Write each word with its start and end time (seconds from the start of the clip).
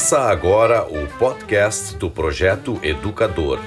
Começa 0.00 0.20
agora 0.20 0.82
o 0.84 1.06
podcast 1.18 1.94
do 1.96 2.10
Projeto 2.10 2.80
Educador, 2.82 3.60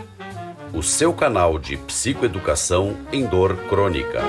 o 0.73 0.81
seu 0.81 1.13
canal 1.13 1.59
de 1.59 1.77
psicoeducação 1.77 2.97
em 3.11 3.23
dor 3.23 3.55
crônica. 3.69 4.19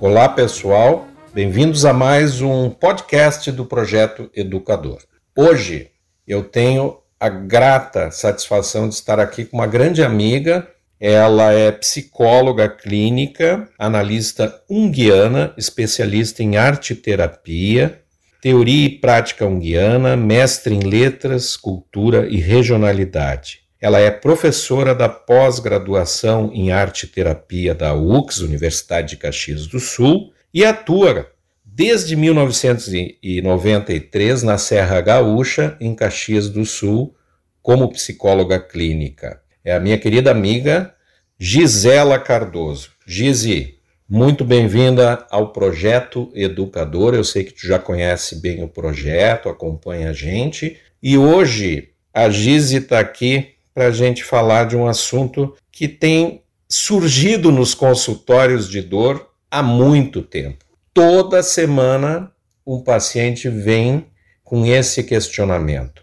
Olá, 0.00 0.28
pessoal. 0.28 1.06
Bem-vindos 1.32 1.84
a 1.84 1.92
mais 1.92 2.40
um 2.40 2.68
podcast 2.70 3.52
do 3.52 3.64
Projeto 3.64 4.28
Educador. 4.34 4.98
Hoje 5.36 5.92
eu 6.26 6.42
tenho 6.42 6.98
a 7.20 7.28
grata 7.28 8.10
satisfação 8.10 8.88
de 8.88 8.96
estar 8.96 9.20
aqui 9.20 9.44
com 9.44 9.58
uma 9.58 9.66
grande 9.68 10.02
amiga. 10.02 10.73
Ela 11.06 11.52
é 11.52 11.70
psicóloga 11.70 12.66
clínica, 12.66 13.68
analista 13.78 14.58
unguiana, 14.70 15.52
especialista 15.58 16.42
em 16.42 16.56
arte 16.56 16.94
terapia, 16.94 18.00
teoria 18.40 18.86
e 18.86 18.88
prática 18.88 19.44
unguiana, 19.44 20.16
mestre 20.16 20.74
em 20.74 20.80
letras, 20.80 21.58
cultura 21.58 22.26
e 22.26 22.38
regionalidade. 22.38 23.64
Ela 23.78 24.00
é 24.00 24.10
professora 24.10 24.94
da 24.94 25.06
pós-graduação 25.06 26.50
em 26.54 26.72
arte 26.72 27.06
terapia 27.06 27.74
da 27.74 27.92
UX, 27.92 28.38
Universidade 28.38 29.10
de 29.10 29.18
Caxias 29.18 29.66
do 29.66 29.78
Sul, 29.78 30.32
e 30.54 30.64
atua 30.64 31.30
desde 31.62 32.16
1993 32.16 34.42
na 34.42 34.56
Serra 34.56 35.02
Gaúcha, 35.02 35.76
em 35.78 35.94
Caxias 35.94 36.48
do 36.48 36.64
Sul, 36.64 37.14
como 37.60 37.92
psicóloga 37.92 38.58
clínica. 38.58 39.42
É 39.62 39.74
a 39.74 39.80
minha 39.80 39.98
querida 39.98 40.30
amiga 40.30 40.93
Gisela 41.38 42.18
Cardoso. 42.18 42.90
Gisi, 43.06 43.78
muito 44.08 44.44
bem-vinda 44.44 45.26
ao 45.30 45.52
projeto 45.52 46.30
Educador. 46.34 47.14
Eu 47.14 47.24
sei 47.24 47.44
que 47.44 47.52
tu 47.52 47.66
já 47.66 47.78
conhece 47.78 48.40
bem 48.40 48.62
o 48.62 48.68
projeto, 48.68 49.48
acompanha 49.48 50.10
a 50.10 50.12
gente. 50.12 50.78
E 51.02 51.18
hoje 51.18 51.90
a 52.12 52.30
Gisi 52.30 52.76
está 52.76 53.00
aqui 53.00 53.54
para 53.74 53.86
a 53.86 53.90
gente 53.90 54.22
falar 54.22 54.66
de 54.66 54.76
um 54.76 54.86
assunto 54.86 55.56
que 55.70 55.88
tem 55.88 56.42
surgido 56.68 57.50
nos 57.52 57.74
consultórios 57.74 58.68
de 58.68 58.80
dor 58.80 59.30
há 59.50 59.62
muito 59.62 60.22
tempo 60.22 60.64
toda 60.94 61.42
semana 61.42 62.30
um 62.64 62.80
paciente 62.80 63.48
vem 63.48 64.06
com 64.44 64.64
esse 64.64 65.02
questionamento. 65.02 66.02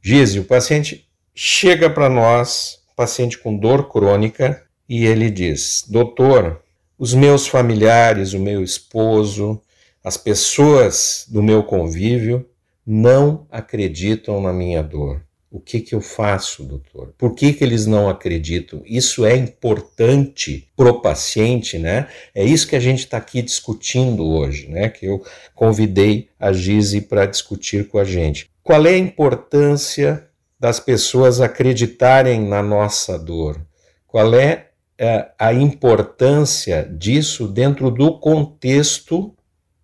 Gise, 0.00 0.38
o 0.38 0.44
paciente 0.44 1.06
chega 1.34 1.90
para 1.90 2.08
nós, 2.08 2.78
paciente 2.96 3.36
com 3.36 3.56
dor 3.56 3.90
crônica, 3.90 4.62
e 4.88 5.04
ele 5.04 5.30
diz: 5.30 5.84
Doutor, 5.88 6.62
os 6.98 7.14
meus 7.14 7.46
familiares, 7.46 8.32
o 8.32 8.40
meu 8.40 8.62
esposo, 8.62 9.60
as 10.02 10.16
pessoas 10.16 11.26
do 11.28 11.42
meu 11.42 11.62
convívio 11.62 12.48
não 12.86 13.46
acreditam 13.50 14.40
na 14.40 14.52
minha 14.52 14.82
dor. 14.82 15.22
O 15.50 15.60
que, 15.60 15.80
que 15.80 15.94
eu 15.94 16.00
faço, 16.00 16.62
doutor? 16.62 17.14
Por 17.16 17.34
que, 17.34 17.54
que 17.54 17.64
eles 17.64 17.86
não 17.86 18.08
acreditam? 18.08 18.82
Isso 18.84 19.24
é 19.24 19.34
importante 19.34 20.68
para 20.76 20.90
o 20.90 21.00
paciente, 21.00 21.78
né? 21.78 22.08
É 22.34 22.44
isso 22.44 22.68
que 22.68 22.76
a 22.76 22.80
gente 22.80 23.00
está 23.00 23.16
aqui 23.16 23.40
discutindo 23.40 24.26
hoje, 24.26 24.68
né? 24.68 24.90
Que 24.90 25.06
eu 25.06 25.24
convidei 25.54 26.28
a 26.38 26.52
Gise 26.52 27.00
para 27.00 27.24
discutir 27.24 27.88
com 27.88 27.98
a 27.98 28.04
gente. 28.04 28.50
Qual 28.62 28.86
é 28.86 28.90
a 28.90 28.98
importância 28.98 30.28
das 30.60 30.78
pessoas 30.78 31.40
acreditarem 31.40 32.42
na 32.42 32.62
nossa 32.62 33.18
dor? 33.18 33.58
Qual 34.06 34.34
é 34.34 34.67
eh, 34.98 35.28
a 35.38 35.52
importância 35.52 36.84
disso 36.84 37.46
dentro 37.46 37.90
do 37.90 38.18
contexto 38.18 39.34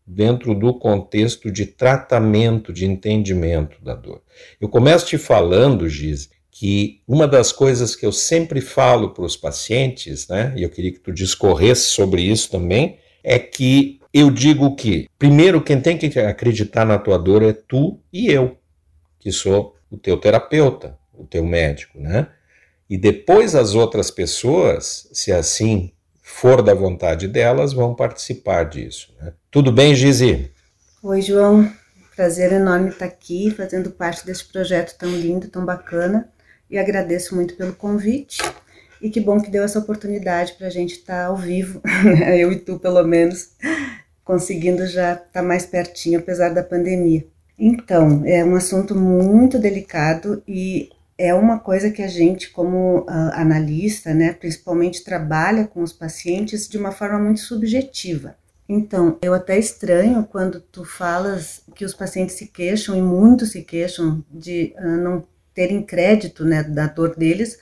dentro 0.07 0.55
do 0.55 0.75
contexto 0.75 1.51
de 1.51 1.65
tratamento, 1.67 2.73
de 2.73 2.85
entendimento 2.85 3.83
da 3.83 3.95
dor. 3.95 4.21
Eu 4.61 4.69
começo 4.69 5.07
te 5.07 5.17
falando, 5.17 5.89
Giz, 5.89 6.29
que 6.51 7.01
uma 7.09 7.27
das 7.27 7.51
coisas 7.51 7.97
que 7.97 8.05
eu 8.05 8.13
sempre 8.13 8.61
falo 8.61 9.11
para 9.11 9.25
os 9.25 9.37
pacientes, 9.37 10.29
né, 10.29 10.53
e 10.57 10.63
eu 10.63 10.71
queria 10.71 10.93
que 10.93 11.01
tu 11.01 11.11
discorresse 11.11 11.87
sobre 11.87 12.23
isso 12.23 12.51
também, 12.51 12.99
é 13.23 13.39
que 13.39 14.01
eu 14.13 14.31
digo 14.31 14.77
que, 14.77 15.09
primeiro, 15.19 15.61
quem 15.63 15.81
tem 15.81 15.99
que 15.99 16.19
acreditar 16.21 16.85
na 16.85 16.99
tua 16.99 17.19
dor 17.19 17.43
é 17.43 17.53
tu 17.53 17.99
e 18.13 18.31
eu, 18.31 18.57
que 19.19 19.33
sou 19.33 19.75
o 19.91 19.97
teu 19.97 20.17
terapeuta, 20.17 20.97
o 21.13 21.25
teu 21.25 21.45
médico, 21.45 21.99
né? 21.99 22.29
E 22.89 22.99
depois 22.99 23.55
as 23.55 23.75
outras 23.75 24.11
pessoas, 24.11 25.09
se 25.13 25.33
assim 25.33 25.93
for 26.23 26.63
da 26.63 26.75
vontade 26.75 27.29
delas, 27.29 27.73
vão 27.73 27.95
participar 27.95 28.65
disso. 28.65 29.15
Né? 29.21 29.33
Tudo 29.51 29.73
bem, 29.73 29.95
Gizi? 29.95 30.51
Oi, 31.03 31.23
João. 31.23 31.71
Prazer 32.15 32.53
enorme 32.53 32.91
estar 32.91 33.07
aqui, 33.07 33.51
fazendo 33.51 33.91
parte 33.91 34.25
desse 34.25 34.45
projeto 34.45 34.97
tão 34.97 35.11
lindo, 35.11 35.49
tão 35.49 35.65
bacana. 35.65 36.29
E 36.71 36.79
agradeço 36.79 37.35
muito 37.35 37.57
pelo 37.57 37.75
convite. 37.75 38.43
E 39.01 39.11
que 39.11 39.21
bom 39.21 39.41
que 39.41 39.51
deu 39.51 39.63
essa 39.63 39.79
oportunidade 39.79 40.55
para 40.55 40.67
a 40.67 40.71
gente 40.71 40.95
estar 40.95 41.27
ao 41.27 41.37
vivo, 41.37 41.83
eu 42.39 42.53
e 42.53 42.59
tu, 42.59 42.79
pelo 42.79 43.03
menos, 43.05 43.51
conseguindo 44.25 44.87
já 44.87 45.15
estar 45.15 45.43
mais 45.43 45.67
pertinho, 45.67 46.21
apesar 46.21 46.51
da 46.51 46.63
pandemia. 46.63 47.27
Então, 47.59 48.23
é 48.25 48.45
um 48.45 48.57
assunto 48.57 48.95
muito 48.95 49.59
delicado 49.59 50.43
e 50.49 50.89
é 51.17 51.33
uma 51.33 51.59
coisa 51.59 51.91
que 51.91 52.03
a 52.03 52.09
gente, 52.09 52.51
como 52.51 53.01
uh, 53.01 53.07
analista, 53.35 54.13
né, 54.13 54.33
principalmente 54.33 55.05
trabalha 55.05 55.67
com 55.67 55.83
os 55.83 55.93
pacientes 55.93 56.69
de 56.69 56.77
uma 56.77 56.93
forma 56.93 57.19
muito 57.19 57.41
subjetiva. 57.41 58.37
Então, 58.69 59.19
eu 59.23 59.35
até 59.35 59.59
estranho 59.59 60.25
quando 60.25 60.61
tu 60.61 60.85
falas 60.85 61.63
que 61.75 61.85
os 61.85 61.95
pacientes 61.95 62.35
se 62.35 62.47
queixam, 62.47 62.97
e 62.97 63.03
muitos 63.03 63.53
se 63.53 63.63
queixam, 63.63 64.25
de 64.31 64.75
uh, 64.79 64.97
não 64.97 65.25
terem 65.55 65.83
crédito 65.83 66.45
né, 66.45 66.63
da 66.63 66.87
dor 66.87 67.15
deles, 67.15 67.59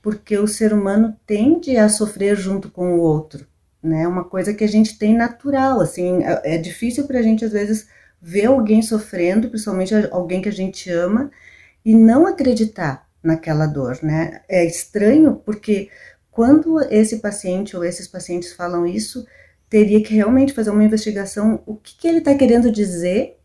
porque 0.00 0.38
o 0.38 0.46
ser 0.46 0.72
humano 0.72 1.16
tende 1.26 1.76
a 1.76 1.88
sofrer 1.88 2.36
junto 2.36 2.70
com 2.70 2.94
o 2.94 3.00
outro. 3.00 3.46
Né? 3.82 4.02
É 4.02 4.08
uma 4.08 4.24
coisa 4.24 4.54
que 4.54 4.62
a 4.62 4.68
gente 4.68 4.98
tem 4.98 5.14
natural, 5.14 5.80
assim, 5.80 6.22
é, 6.22 6.54
é 6.54 6.58
difícil 6.58 7.06
para 7.06 7.18
a 7.18 7.22
gente 7.22 7.44
às 7.44 7.52
vezes 7.52 7.88
ver 8.20 8.46
alguém 8.46 8.80
sofrendo, 8.80 9.48
principalmente 9.48 9.94
alguém 10.10 10.40
que 10.40 10.48
a 10.48 10.52
gente 10.52 10.90
ama, 10.90 11.30
e 11.84 11.94
não 11.94 12.26
acreditar 12.26 13.08
naquela 13.22 13.66
dor, 13.66 13.98
né? 14.02 14.42
É 14.48 14.64
estranho 14.64 15.36
porque 15.44 15.90
quando 16.30 16.80
esse 16.90 17.18
paciente 17.18 17.76
ou 17.76 17.84
esses 17.84 18.08
pacientes 18.08 18.52
falam 18.52 18.86
isso, 18.86 19.26
teria 19.68 20.02
que 20.02 20.14
realmente 20.14 20.52
fazer 20.52 20.70
uma 20.70 20.84
investigação 20.84 21.62
o 21.66 21.76
que, 21.76 21.96
que 21.96 22.08
ele 22.08 22.18
está 22.18 22.34
querendo 22.34 22.70
dizer 22.70 23.38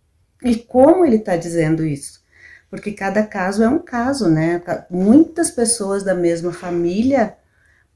e 0.43 0.55
como 0.55 1.05
ele 1.05 1.17
está 1.17 1.35
dizendo 1.35 1.85
isso. 1.85 2.23
Porque 2.69 2.91
cada 2.91 3.23
caso 3.23 3.63
é 3.63 3.69
um 3.69 3.79
caso, 3.79 4.29
né? 4.29 4.61
Muitas 4.89 5.49
pessoas 5.49 6.03
da 6.03 6.13
mesma 6.13 6.53
família 6.53 7.35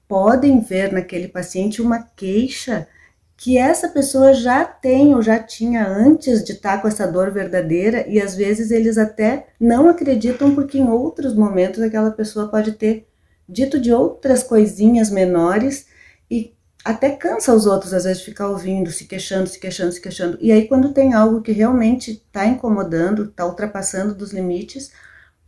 podem 0.07 0.59
ver 0.61 0.91
naquele 0.91 1.27
paciente 1.27 1.81
uma 1.81 2.01
queixa 2.15 2.87
que 3.35 3.57
essa 3.57 3.89
pessoa 3.89 4.33
já 4.33 4.63
tem 4.63 5.13
ou 5.15 5.21
já 5.21 5.39
tinha 5.39 5.87
antes 5.87 6.43
de 6.43 6.53
estar 6.53 6.81
com 6.81 6.87
essa 6.87 7.07
dor 7.07 7.31
verdadeira 7.31 8.05
e 8.07 8.21
às 8.21 8.35
vezes 8.35 8.71
eles 8.71 8.97
até 8.97 9.47
não 9.59 9.89
acreditam 9.89 10.53
porque 10.55 10.77
em 10.77 10.89
outros 10.89 11.33
momentos 11.33 11.81
aquela 11.81 12.11
pessoa 12.11 12.47
pode 12.47 12.73
ter 12.73 13.07
dito 13.47 13.79
de 13.79 13.91
outras 13.91 14.43
coisinhas 14.43 15.09
menores 15.09 15.87
e 16.29 16.53
até 16.83 17.11
cansa 17.11 17.53
os 17.53 17.65
outros, 17.65 17.93
às 17.93 18.03
vezes, 18.03 18.23
ficar 18.23 18.49
ouvindo, 18.49 18.91
se 18.91 19.05
queixando, 19.05 19.47
se 19.47 19.57
queixando, 19.57 19.91
se 19.93 20.01
queixando. 20.01 20.37
E 20.41 20.51
aí, 20.51 20.67
quando 20.67 20.93
tem 20.93 21.13
algo 21.13 21.41
que 21.41 21.53
realmente 21.53 22.11
está 22.11 22.45
incomodando, 22.45 23.25
está 23.25 23.45
ultrapassando 23.45 24.13
dos 24.13 24.33
limites, 24.33 24.91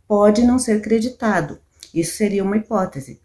pode 0.08 0.42
não 0.42 0.58
ser 0.58 0.78
acreditado. 0.78 1.58
Isso 1.92 2.16
seria 2.16 2.42
uma 2.42 2.56
hipótese. 2.56 3.20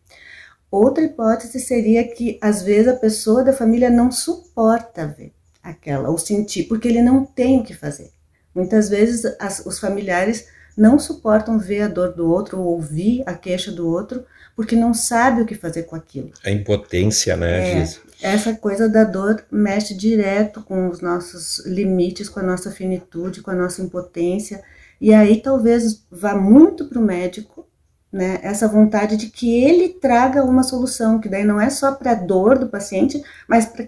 Outra 0.71 1.03
hipótese 1.03 1.59
seria 1.59 2.07
que, 2.07 2.39
às 2.41 2.61
vezes, 2.63 2.87
a 2.87 2.95
pessoa 2.95 3.43
da 3.43 3.51
família 3.51 3.89
não 3.89 4.09
suporta 4.09 5.05
ver 5.05 5.33
aquela, 5.61 6.09
ou 6.09 6.17
sentir, 6.17 6.63
porque 6.63 6.87
ele 6.87 7.01
não 7.01 7.25
tem 7.25 7.59
o 7.59 7.63
que 7.63 7.73
fazer. 7.73 8.09
Muitas 8.55 8.89
vezes, 8.89 9.25
as, 9.37 9.65
os 9.65 9.79
familiares 9.79 10.47
não 10.77 10.97
suportam 10.97 11.59
ver 11.59 11.81
a 11.81 11.87
dor 11.89 12.13
do 12.13 12.29
outro 12.29 12.59
ou 12.59 12.67
ouvir 12.67 13.21
a 13.25 13.33
queixa 13.33 13.71
do 13.71 13.87
outro, 13.87 14.23
porque 14.55 14.75
não 14.75 14.93
sabe 14.93 15.41
o 15.41 15.45
que 15.45 15.55
fazer 15.55 15.83
com 15.83 15.95
aquilo. 15.95 16.31
A 16.43 16.49
impotência, 16.49 17.35
né, 17.35 17.81
é, 17.81 17.87
Essa 18.21 18.53
coisa 18.53 18.87
da 18.87 19.03
dor 19.03 19.43
mexe 19.51 19.93
direto 19.93 20.61
com 20.61 20.87
os 20.87 21.01
nossos 21.01 21.65
limites, 21.65 22.29
com 22.29 22.39
a 22.39 22.43
nossa 22.43 22.71
finitude, 22.71 23.41
com 23.41 23.51
a 23.51 23.55
nossa 23.55 23.81
impotência. 23.81 24.63
E 24.99 25.13
aí 25.13 25.41
talvez 25.41 26.03
vá 26.09 26.35
muito 26.35 26.85
para 26.85 26.99
o 26.99 27.03
médico, 27.03 27.67
né? 28.11 28.39
Essa 28.43 28.67
vontade 28.67 29.15
de 29.15 29.27
que 29.27 29.63
ele 29.63 29.89
traga 29.89 30.43
uma 30.43 30.63
solução, 30.63 31.19
que 31.19 31.29
daí 31.29 31.43
não 31.43 31.59
é 31.59 31.69
só 31.69 31.93
para 31.93 32.11
a 32.11 32.15
dor 32.15 32.57
do 32.57 32.67
paciente, 32.67 33.21
mas 33.47 33.65
para 33.65 33.85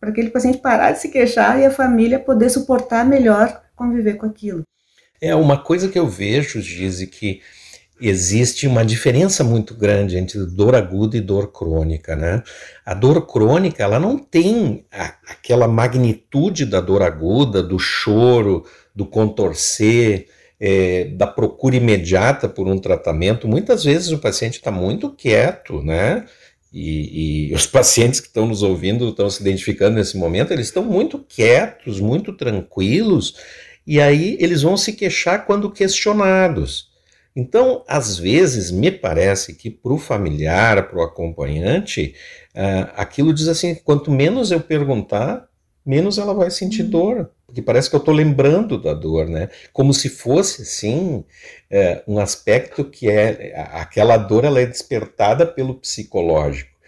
para 0.00 0.10
aquele 0.10 0.30
paciente 0.30 0.58
parar 0.58 0.92
de 0.92 1.00
se 1.00 1.08
queixar 1.08 1.58
e 1.58 1.64
a 1.64 1.70
família 1.70 2.20
poder 2.20 2.50
suportar 2.50 3.04
melhor 3.04 3.60
conviver 3.74 4.14
com 4.14 4.26
aquilo. 4.26 4.62
É 5.20 5.34
uma 5.34 5.58
coisa 5.58 5.88
que 5.88 5.98
eu 5.98 6.06
vejo, 6.06 6.60
Gize, 6.60 7.08
que 7.08 7.40
existe 8.00 8.66
uma 8.68 8.84
diferença 8.84 9.42
muito 9.42 9.74
grande 9.74 10.16
entre 10.16 10.46
dor 10.46 10.76
aguda 10.76 11.16
e 11.16 11.20
dor 11.20 11.50
crônica, 11.50 12.14
né? 12.14 12.42
A 12.86 12.94
dor 12.94 13.26
crônica, 13.26 13.82
ela 13.82 13.98
não 13.98 14.16
tem 14.16 14.86
a, 14.92 15.14
aquela 15.28 15.66
magnitude 15.66 16.64
da 16.64 16.80
dor 16.80 17.02
aguda, 17.02 17.60
do 17.60 17.78
choro, 17.78 18.64
do 18.94 19.04
contorcer, 19.04 20.28
é, 20.60 21.04
da 21.04 21.26
procura 21.26 21.76
imediata 21.76 22.48
por 22.48 22.66
um 22.66 22.78
tratamento. 22.78 23.46
Muitas 23.46 23.84
vezes 23.84 24.10
o 24.10 24.18
paciente 24.18 24.54
está 24.54 24.70
muito 24.70 25.10
quieto, 25.10 25.82
né? 25.82 26.26
E, 26.72 27.50
e, 27.50 27.54
os 27.56 27.66
pacientes 27.66 28.20
que 28.20 28.26
estão 28.26 28.46
nos 28.46 28.62
ouvindo, 28.62 29.08
estão 29.08 29.28
se 29.30 29.40
identificando 29.40 29.96
nesse 29.96 30.16
momento, 30.16 30.52
eles 30.52 30.66
estão 30.66 30.84
muito 30.84 31.18
quietos, 31.18 32.00
muito 32.00 32.32
tranquilos, 32.32 33.36
e 33.86 34.00
aí 34.00 34.36
eles 34.40 34.62
vão 34.62 34.76
se 34.76 34.92
queixar 34.92 35.46
quando 35.46 35.70
questionados. 35.70 36.88
Então, 37.34 37.84
às 37.86 38.18
vezes, 38.18 38.70
me 38.70 38.90
parece 38.90 39.54
que 39.54 39.70
para 39.70 39.92
o 39.92 39.98
familiar, 39.98 40.88
para 40.88 40.98
o 40.98 41.02
acompanhante, 41.02 42.14
uh, 42.52 42.90
aquilo 42.96 43.32
diz 43.32 43.46
assim: 43.46 43.76
quanto 43.76 44.10
menos 44.10 44.50
eu 44.50 44.60
perguntar, 44.60 45.46
menos 45.86 46.18
ela 46.18 46.34
vai 46.34 46.50
sentir 46.50 46.82
uhum. 46.82 46.90
dor. 46.90 47.30
Porque 47.48 47.62
parece 47.62 47.88
que 47.88 47.96
eu 47.96 48.00
estou 48.00 48.12
lembrando 48.12 48.80
da 48.80 48.92
dor, 48.92 49.26
né? 49.26 49.48
Como 49.72 49.94
se 49.94 50.10
fosse, 50.10 50.66
sim, 50.66 51.24
uh, 51.72 52.02
um 52.06 52.18
aspecto 52.18 52.84
que 52.84 53.08
é. 53.08 53.54
Aquela 53.72 54.18
dor 54.18 54.44
ela 54.44 54.60
é 54.60 54.66
despertada 54.66 55.46
pelo 55.46 55.74
psicológico 55.74 56.78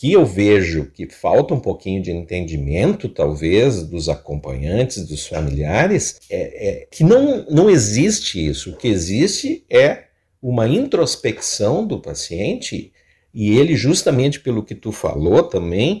que 0.00 0.12
eu 0.12 0.24
vejo 0.24 0.90
que 0.94 1.06
falta 1.06 1.52
um 1.52 1.60
pouquinho 1.60 2.00
de 2.02 2.10
entendimento, 2.10 3.06
talvez, 3.06 3.82
dos 3.82 4.08
acompanhantes, 4.08 5.06
dos 5.06 5.26
familiares, 5.26 6.18
é, 6.30 6.68
é, 6.68 6.86
que 6.90 7.04
não, 7.04 7.44
não 7.50 7.68
existe 7.68 8.42
isso. 8.42 8.70
O 8.70 8.76
que 8.78 8.88
existe 8.88 9.62
é 9.68 10.04
uma 10.40 10.66
introspecção 10.66 11.86
do 11.86 12.00
paciente, 12.00 12.94
e 13.34 13.58
ele, 13.58 13.76
justamente 13.76 14.40
pelo 14.40 14.62
que 14.62 14.74
tu 14.74 14.90
falou 14.90 15.42
também, 15.42 16.00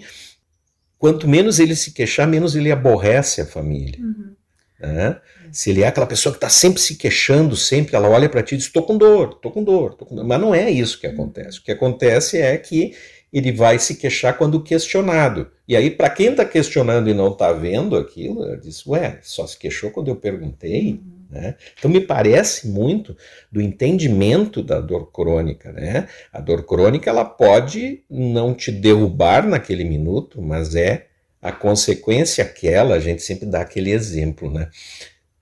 quanto 1.00 1.26
menos 1.26 1.58
ele 1.58 1.74
se 1.74 1.92
queixar, 1.92 2.28
menos 2.28 2.54
ele 2.54 2.70
aborrece 2.70 3.40
a 3.40 3.46
família. 3.46 3.98
Uhum. 3.98 4.34
Né? 4.78 5.18
Se 5.50 5.70
ele 5.70 5.82
é 5.82 5.88
aquela 5.88 6.06
pessoa 6.06 6.32
que 6.32 6.36
está 6.36 6.50
sempre 6.50 6.80
se 6.80 6.94
queixando, 6.94 7.56
sempre 7.56 7.96
ela 7.96 8.08
olha 8.08 8.28
para 8.28 8.42
ti 8.42 8.54
e 8.54 8.58
diz: 8.58 8.66
estou 8.66 8.84
com 8.84 8.96
dor, 8.96 9.32
estou 9.36 9.50
com 9.50 9.64
dor, 9.64 9.96
com 9.96 10.14
dor. 10.14 10.24
Mas 10.24 10.40
não 10.40 10.54
é 10.54 10.70
isso 10.70 11.00
que 11.00 11.06
acontece. 11.06 11.58
O 11.58 11.62
que 11.62 11.72
acontece 11.72 12.38
é 12.38 12.56
que 12.56 12.94
ele 13.32 13.50
vai 13.50 13.78
se 13.78 13.94
queixar 13.94 14.36
quando 14.36 14.62
questionado. 14.62 15.50
E 15.66 15.74
aí, 15.74 15.90
para 15.90 16.10
quem 16.10 16.28
está 16.28 16.44
questionando 16.44 17.08
e 17.08 17.14
não 17.14 17.32
está 17.32 17.52
vendo 17.52 17.96
aquilo, 17.96 18.44
ele 18.44 18.60
diz, 18.60 18.86
ué, 18.86 19.18
só 19.22 19.46
se 19.46 19.58
queixou 19.58 19.90
quando 19.90 20.08
eu 20.08 20.16
perguntei. 20.16 20.92
Uhum. 20.92 21.19
Né? 21.30 21.54
Então, 21.78 21.90
me 21.90 22.00
parece 22.00 22.68
muito 22.68 23.16
do 23.52 23.60
entendimento 23.60 24.62
da 24.62 24.80
dor 24.80 25.12
crônica. 25.12 25.72
Né? 25.72 26.08
A 26.32 26.40
dor 26.40 26.64
crônica 26.64 27.08
ela 27.08 27.24
pode 27.24 28.02
não 28.10 28.52
te 28.52 28.72
derrubar 28.72 29.46
naquele 29.46 29.84
minuto, 29.84 30.42
mas 30.42 30.74
é 30.74 31.06
a 31.40 31.52
consequência 31.52 32.44
aquela, 32.44 32.96
a 32.96 33.00
gente 33.00 33.22
sempre 33.22 33.46
dá 33.46 33.60
aquele 33.60 33.90
exemplo, 33.90 34.52
né? 34.52 34.68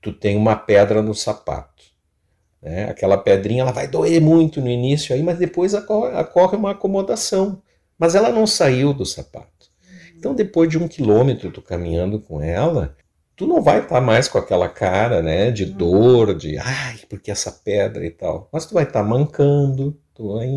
Tu 0.00 0.12
tem 0.12 0.36
uma 0.36 0.54
pedra 0.54 1.02
no 1.02 1.12
sapato. 1.12 1.82
Né? 2.62 2.84
Aquela 2.88 3.18
pedrinha 3.18 3.62
ela 3.62 3.72
vai 3.72 3.88
doer 3.88 4.20
muito 4.20 4.60
no 4.60 4.68
início 4.68 5.14
aí, 5.14 5.22
mas 5.22 5.38
depois 5.38 5.74
ocorre 5.74 6.56
uma 6.56 6.70
acomodação 6.70 7.60
mas 7.98 8.14
ela 8.14 8.30
não 8.30 8.46
saiu 8.46 8.94
do 8.94 9.04
sapato. 9.04 9.68
Então, 10.16 10.34
depois 10.34 10.70
de 10.70 10.78
um 10.78 10.86
quilômetro 10.86 11.50
tu 11.50 11.60
caminhando 11.60 12.20
com 12.20 12.40
ela, 12.40 12.96
tu 13.38 13.46
não 13.46 13.62
vai 13.62 13.78
estar 13.78 13.94
tá 13.94 14.00
mais 14.00 14.26
com 14.26 14.36
aquela 14.36 14.68
cara, 14.68 15.22
né, 15.22 15.52
de 15.52 15.62
uhum. 15.62 15.72
dor, 15.72 16.34
de 16.34 16.58
ai, 16.58 16.98
porque 17.08 17.30
essa 17.30 17.52
pedra 17.52 18.04
e 18.04 18.10
tal. 18.10 18.48
Mas 18.52 18.66
tu 18.66 18.74
vai 18.74 18.82
estar 18.82 19.00
tá 19.00 19.08
mancando, 19.08 19.96
tu 20.12 20.34
vai... 20.34 20.48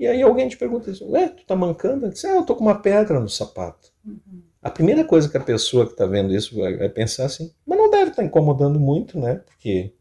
E 0.00 0.06
aí 0.06 0.22
alguém 0.22 0.48
te 0.48 0.56
pergunta 0.56 0.90
assim, 0.90 1.08
ué, 1.10 1.28
tu 1.28 1.44
tá 1.44 1.54
mancando? 1.54 2.06
Eu 2.06 2.10
disse, 2.10 2.26
ah, 2.26 2.36
eu 2.36 2.42
tô 2.42 2.56
com 2.56 2.64
uma 2.64 2.80
pedra 2.80 3.20
no 3.20 3.28
sapato. 3.28 3.92
Uhum. 4.04 4.42
A 4.62 4.70
primeira 4.70 5.04
coisa 5.04 5.28
que 5.28 5.36
a 5.36 5.40
pessoa 5.40 5.84
que 5.84 5.92
está 5.92 6.06
vendo 6.06 6.34
isso 6.34 6.58
vai, 6.58 6.74
vai, 6.74 6.88
pensar 6.88 7.26
assim, 7.26 7.52
mas 7.66 7.78
não 7.78 7.90
deve 7.90 8.10
estar 8.10 8.22
tá 8.22 8.24
incomodando 8.24 8.80
muito, 8.80 9.20
né? 9.20 9.42
Porque 9.44 9.92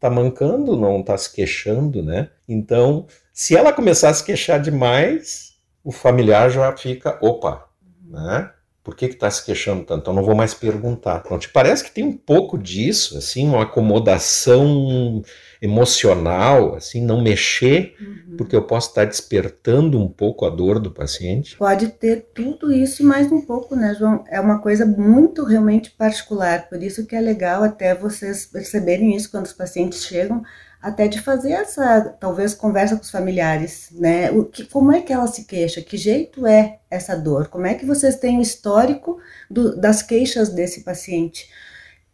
tá 0.00 0.10
mancando, 0.10 0.76
não 0.76 0.98
está 0.98 1.16
se 1.16 1.32
queixando, 1.32 2.02
né? 2.02 2.28
Então, 2.48 3.06
se 3.32 3.56
ela 3.56 3.72
começar 3.72 4.10
a 4.10 4.14
se 4.14 4.24
queixar 4.24 4.60
demais, 4.60 5.54
o 5.84 5.92
familiar 5.92 6.50
já 6.50 6.76
fica, 6.76 7.16
opa, 7.22 7.68
né? 8.04 8.50
Por 8.82 8.96
que 8.96 9.06
está 9.06 9.30
se 9.30 9.44
queixando 9.44 9.84
tanto? 9.84 10.00
Então 10.00 10.14
não 10.14 10.24
vou 10.24 10.34
mais 10.34 10.54
perguntar. 10.54 11.22
Não 11.30 11.38
te 11.38 11.48
parece 11.48 11.84
que 11.84 11.92
tem 11.92 12.02
um 12.02 12.16
pouco 12.16 12.58
disso, 12.58 13.16
assim, 13.16 13.46
uma 13.46 13.62
acomodação 13.62 15.22
emocional, 15.62 16.74
assim, 16.74 17.00
não 17.00 17.22
mexer, 17.22 17.94
uhum. 18.00 18.36
porque 18.36 18.56
eu 18.56 18.64
posso 18.64 18.88
estar 18.88 19.04
despertando 19.04 20.00
um 20.00 20.08
pouco 20.08 20.44
a 20.44 20.50
dor 20.50 20.80
do 20.80 20.90
paciente? 20.90 21.56
Pode 21.56 21.86
ter 21.90 22.26
tudo 22.34 22.72
isso 22.72 23.02
e 23.02 23.06
mais 23.06 23.30
um 23.30 23.40
pouco, 23.42 23.76
né, 23.76 23.94
João? 23.94 24.24
É 24.28 24.40
uma 24.40 24.58
coisa 24.58 24.84
muito 24.84 25.44
realmente 25.44 25.92
particular, 25.92 26.68
por 26.68 26.82
isso 26.82 27.06
que 27.06 27.14
é 27.14 27.20
legal 27.20 27.62
até 27.62 27.94
vocês 27.94 28.44
perceberem 28.44 29.14
isso 29.14 29.30
quando 29.30 29.46
os 29.46 29.52
pacientes 29.52 30.04
chegam, 30.04 30.42
até 30.82 31.06
de 31.06 31.20
fazer 31.20 31.52
essa, 31.52 32.00
talvez, 32.18 32.54
conversa 32.54 32.96
com 32.96 33.02
os 33.02 33.10
familiares, 33.10 33.88
né? 33.92 34.32
O 34.32 34.44
que, 34.44 34.64
como 34.66 34.90
é 34.90 35.00
que 35.00 35.12
ela 35.12 35.28
se 35.28 35.44
queixa? 35.44 35.80
Que 35.80 35.96
jeito 35.96 36.44
é 36.44 36.80
essa 36.90 37.14
dor? 37.14 37.46
Como 37.46 37.66
é 37.66 37.74
que 37.74 37.86
vocês 37.86 38.16
têm 38.16 38.38
o 38.38 38.42
histórico 38.42 39.20
do, 39.48 39.76
das 39.76 40.02
queixas 40.02 40.48
desse 40.48 40.82
paciente? 40.82 41.48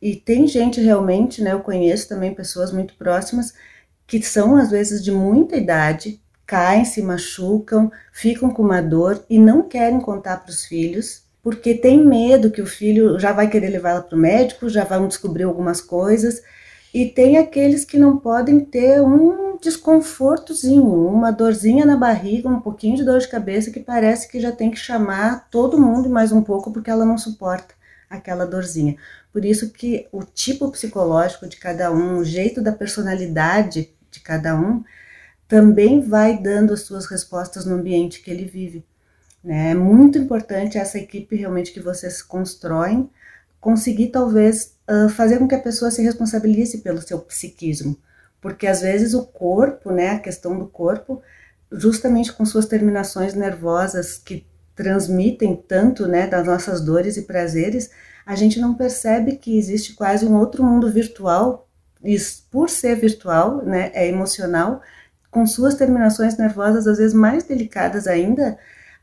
E 0.03 0.15
tem 0.15 0.47
gente 0.47 0.83
realmente, 0.83 1.43
né? 1.43 1.55
Eu 1.55 1.61
conheço 1.61 2.09
também 2.09 2.35
pessoas 2.35 2.71
muito 2.71 2.95
próximas 2.95 3.55
que 4.07 4.23
são, 4.23 4.55
às 4.55 4.71
vezes, 4.71 5.03
de 5.03 5.11
muita 5.11 5.57
idade, 5.57 6.21
caem, 6.47 6.85
se 6.85 7.01
machucam, 7.03 7.91
ficam 8.13 8.51
com 8.51 8.63
uma 8.63 8.83
dor 8.83 9.25
e 9.31 9.39
não 9.39 9.63
querem 9.67 10.01
contar 10.01 10.39
para 10.39 10.51
os 10.51 10.67
filhos, 10.67 11.23
porque 11.43 11.75
tem 11.75 12.05
medo 12.05 12.51
que 12.51 12.61
o 12.61 12.67
filho 12.67 13.19
já 13.19 13.33
vai 13.33 13.49
querer 13.49 13.71
levá-la 13.71 14.03
para 14.03 14.17
o 14.17 14.21
médico, 14.21 14.69
já 14.69 14.85
vão 14.85 15.09
descobrir 15.09 15.45
algumas 15.45 15.81
coisas 15.81 16.43
e 16.93 17.07
tem 17.07 17.37
aqueles 17.37 17.85
que 17.85 17.99
não 17.99 18.17
podem 18.17 18.61
ter 18.61 19.01
um 19.03 19.59
desconfortozinho, 19.61 20.85
uma 21.07 21.31
dorzinha 21.31 21.85
na 21.85 21.97
barriga, 21.97 22.49
um 22.49 22.61
pouquinho 22.61 22.97
de 22.97 23.05
dor 23.05 23.21
de 23.21 23.29
cabeça 23.29 23.71
que 23.71 23.81
parece 23.81 24.29
que 24.29 24.41
já 24.41 24.53
tem 24.53 24.71
que 24.71 24.79
chamar 24.79 25.49
todo 25.51 25.81
mundo 25.81 26.09
mais 26.09 26.33
um 26.33 26.43
pouco 26.43 26.73
porque 26.73 26.91
ela 26.91 27.05
não 27.05 27.19
suporta 27.19 27.75
aquela 28.09 28.47
dorzinha. 28.47 28.97
Por 29.33 29.45
isso 29.45 29.71
que 29.71 30.09
o 30.11 30.23
tipo 30.23 30.71
psicológico 30.71 31.47
de 31.47 31.57
cada 31.57 31.93
um, 31.93 32.19
o 32.19 32.25
jeito 32.25 32.63
da 32.63 32.73
personalidade 32.73 33.93
de 34.11 34.21
cada 34.21 34.59
um, 34.59 34.83
também 35.47 36.01
vai 36.01 36.39
dando 36.39 36.73
as 36.73 36.83
suas 36.83 37.07
respostas 37.07 37.65
no 37.65 37.75
ambiente 37.75 38.23
que 38.23 38.31
ele 38.31 38.45
vive. 38.45 38.85
Né? 39.43 39.71
É 39.71 39.75
muito 39.75 40.19
importante 40.19 40.79
essa 40.79 40.99
equipe 40.99 41.37
realmente 41.37 41.73
que 41.73 41.81
vocês 41.81 42.23
constroem, 42.23 43.11
conseguir 43.61 44.09
talvez 44.09 44.78
fazer 45.15 45.39
com 45.39 45.47
que 45.47 45.55
a 45.55 45.61
pessoa 45.61 45.91
se 45.91 46.03
responsabilize 46.03 46.79
pelo 46.79 47.03
seu 47.03 47.19
psiquismo, 47.19 47.99
porque 48.41 48.67
às 48.67 48.81
vezes 48.81 49.15
o 49.15 49.25
corpo, 49.27 49.91
né, 49.91 50.11
a 50.11 50.19
questão 50.19 50.59
do 50.59 50.67
corpo, 50.67 51.21
justamente 51.71 52.33
com 52.33 52.47
suas 52.47 52.67
terminações 52.67 53.35
nervosas 53.35 54.17
que 54.17 54.47
transmitem 54.75 55.57
tanto, 55.57 56.07
né, 56.07 56.27
das 56.27 56.47
nossas 56.47 56.81
dores 56.81 57.17
e 57.17 57.23
prazeres, 57.23 57.91
a 58.25 58.35
gente 58.35 58.61
não 58.61 58.75
percebe 58.75 59.37
que 59.37 59.59
existe 59.59 59.95
quase 59.95 60.25
um 60.25 60.37
outro 60.37 60.63
mundo 60.63 60.91
virtual, 60.91 61.69
e 62.03 62.17
por 62.51 62.71
ser 62.71 62.95
virtual, 62.95 63.65
né, 63.65 63.91
é 63.93 64.07
emocional, 64.07 64.81
com 65.31 65.47
suas 65.47 65.75
terminações 65.75 66.37
nervosas 66.39 66.87
às 66.87 66.99
vezes 66.99 67.13
mais 67.13 67.45
delicadas 67.45 68.07
ainda, 68.07 68.59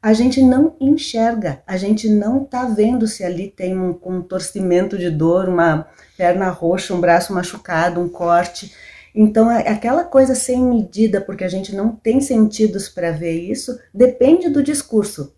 a 0.05 0.13
gente 0.13 0.39
não 0.39 0.75
enxerga, 0.79 1.63
a 1.65 1.77
gente 1.77 2.07
não 2.07 2.43
está 2.43 2.65
vendo 2.65 3.07
se 3.07 3.23
ali 3.23 3.49
tem 3.49 3.75
um 3.75 3.91
contorcimento 3.91 4.99
de 4.99 5.09
dor, 5.09 5.49
uma 5.49 5.87
perna 6.15 6.47
roxa, 6.49 6.93
um 6.93 7.01
braço 7.01 7.33
machucado, 7.33 7.99
um 7.99 8.07
corte. 8.07 8.71
Então, 9.15 9.49
é 9.49 9.67
aquela 9.67 10.03
coisa 10.03 10.35
sem 10.35 10.61
medida, 10.61 11.19
porque 11.19 11.43
a 11.43 11.47
gente 11.47 11.75
não 11.75 11.95
tem 11.95 12.21
sentidos 12.21 12.87
para 12.87 13.09
ver 13.09 13.31
isso, 13.31 13.79
depende 13.91 14.47
do 14.47 14.61
discurso 14.61 15.33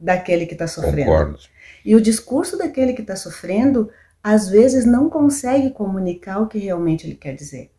daquele 0.00 0.46
que 0.46 0.54
está 0.54 0.66
sofrendo. 0.66 1.10
Concordo. 1.10 1.38
E 1.84 1.94
o 1.94 2.00
discurso 2.00 2.56
daquele 2.56 2.94
que 2.94 3.02
está 3.02 3.14
sofrendo, 3.14 3.90
às 4.24 4.48
vezes, 4.48 4.86
não 4.86 5.10
consegue 5.10 5.68
comunicar 5.68 6.40
o 6.40 6.48
que 6.48 6.56
realmente 6.56 7.06
ele 7.06 7.14
quer 7.14 7.34
dizer. 7.34 7.70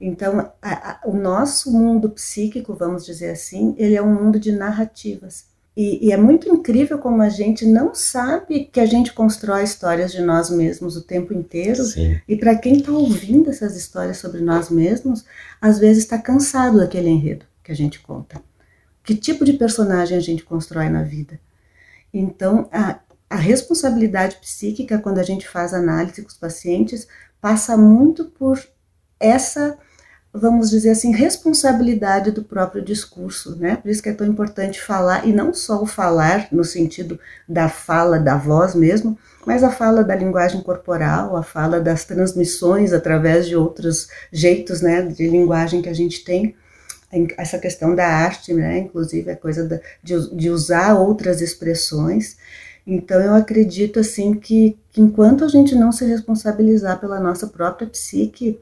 Então, 0.00 0.50
a, 0.60 0.90
a, 0.90 1.00
o 1.04 1.14
nosso 1.14 1.70
mundo 1.70 2.10
psíquico, 2.10 2.74
vamos 2.74 3.06
dizer 3.06 3.30
assim, 3.30 3.76
ele 3.78 3.94
é 3.94 4.02
um 4.02 4.12
mundo 4.12 4.40
de 4.40 4.50
narrativas. 4.50 5.56
E, 5.80 6.08
e, 6.08 6.12
é 6.12 6.16
muito 6.16 6.48
incrível 6.48 6.98
como 6.98 7.22
a 7.22 7.28
gente 7.28 7.64
não 7.64 7.94
sabe 7.94 8.64
que 8.64 8.80
a 8.80 8.84
gente 8.84 9.12
constrói 9.12 9.62
histórias 9.62 10.10
de 10.10 10.20
nós 10.20 10.50
mesmos 10.50 10.96
o 10.96 11.04
tempo 11.04 11.32
inteiro. 11.32 11.84
Sim. 11.84 12.20
E 12.26 12.34
para 12.34 12.56
quem 12.56 12.78
está 12.78 12.90
ouvindo 12.90 13.48
essas 13.48 13.76
histórias 13.76 14.16
sobre 14.16 14.40
nós 14.40 14.70
mesmos, 14.70 15.24
às 15.60 15.78
vezes 15.78 16.02
está 16.02 16.18
cansado 16.18 16.78
daquele 16.78 17.08
enredo 17.08 17.46
que 17.62 17.70
a 17.70 17.76
gente 17.76 18.00
conta. 18.00 18.42
Que 19.04 19.14
tipo 19.14 19.44
de 19.44 19.52
personagem 19.52 20.18
a 20.18 20.20
gente 20.20 20.42
constrói 20.42 20.88
na 20.88 21.04
vida? 21.04 21.38
Então, 22.12 22.68
a, 22.72 22.98
a 23.30 23.36
responsabilidade 23.36 24.38
psíquica, 24.38 24.98
quando 24.98 25.18
a 25.18 25.22
gente 25.22 25.46
faz 25.46 25.72
análise 25.72 26.22
com 26.22 26.28
os 26.28 26.36
pacientes, 26.36 27.06
passa 27.40 27.76
muito 27.76 28.24
por 28.24 28.60
essa 29.20 29.78
vamos 30.32 30.70
dizer 30.70 30.90
assim, 30.90 31.12
responsabilidade 31.12 32.30
do 32.30 32.44
próprio 32.44 32.82
discurso, 32.82 33.56
né? 33.56 33.76
Por 33.76 33.90
isso 33.90 34.02
que 34.02 34.08
é 34.08 34.14
tão 34.14 34.26
importante 34.26 34.80
falar, 34.80 35.26
e 35.26 35.32
não 35.32 35.52
só 35.54 35.82
o 35.82 35.86
falar 35.86 36.48
no 36.52 36.64
sentido 36.64 37.18
da 37.48 37.68
fala, 37.68 38.18
da 38.18 38.36
voz 38.36 38.74
mesmo, 38.74 39.18
mas 39.46 39.64
a 39.64 39.70
fala 39.70 40.04
da 40.04 40.14
linguagem 40.14 40.60
corporal, 40.62 41.36
a 41.36 41.42
fala 41.42 41.80
das 41.80 42.04
transmissões 42.04 42.92
através 42.92 43.46
de 43.46 43.56
outros 43.56 44.08
jeitos, 44.30 44.82
né, 44.82 45.02
de 45.02 45.28
linguagem 45.28 45.80
que 45.80 45.88
a 45.88 45.94
gente 45.94 46.22
tem, 46.24 46.54
essa 47.38 47.58
questão 47.58 47.94
da 47.94 48.06
arte, 48.06 48.52
né, 48.52 48.78
inclusive 48.78 49.30
a 49.30 49.36
coisa 49.36 49.80
de, 50.02 50.36
de 50.36 50.50
usar 50.50 50.94
outras 50.94 51.40
expressões, 51.40 52.36
então 52.86 53.20
eu 53.20 53.34
acredito 53.34 54.00
assim 54.00 54.34
que, 54.34 54.78
que, 54.92 55.00
enquanto 55.00 55.44
a 55.44 55.48
gente 55.48 55.74
não 55.74 55.92
se 55.92 56.06
responsabilizar 56.06 56.98
pela 56.98 57.20
nossa 57.20 57.46
própria 57.46 57.86
psique 57.86 58.58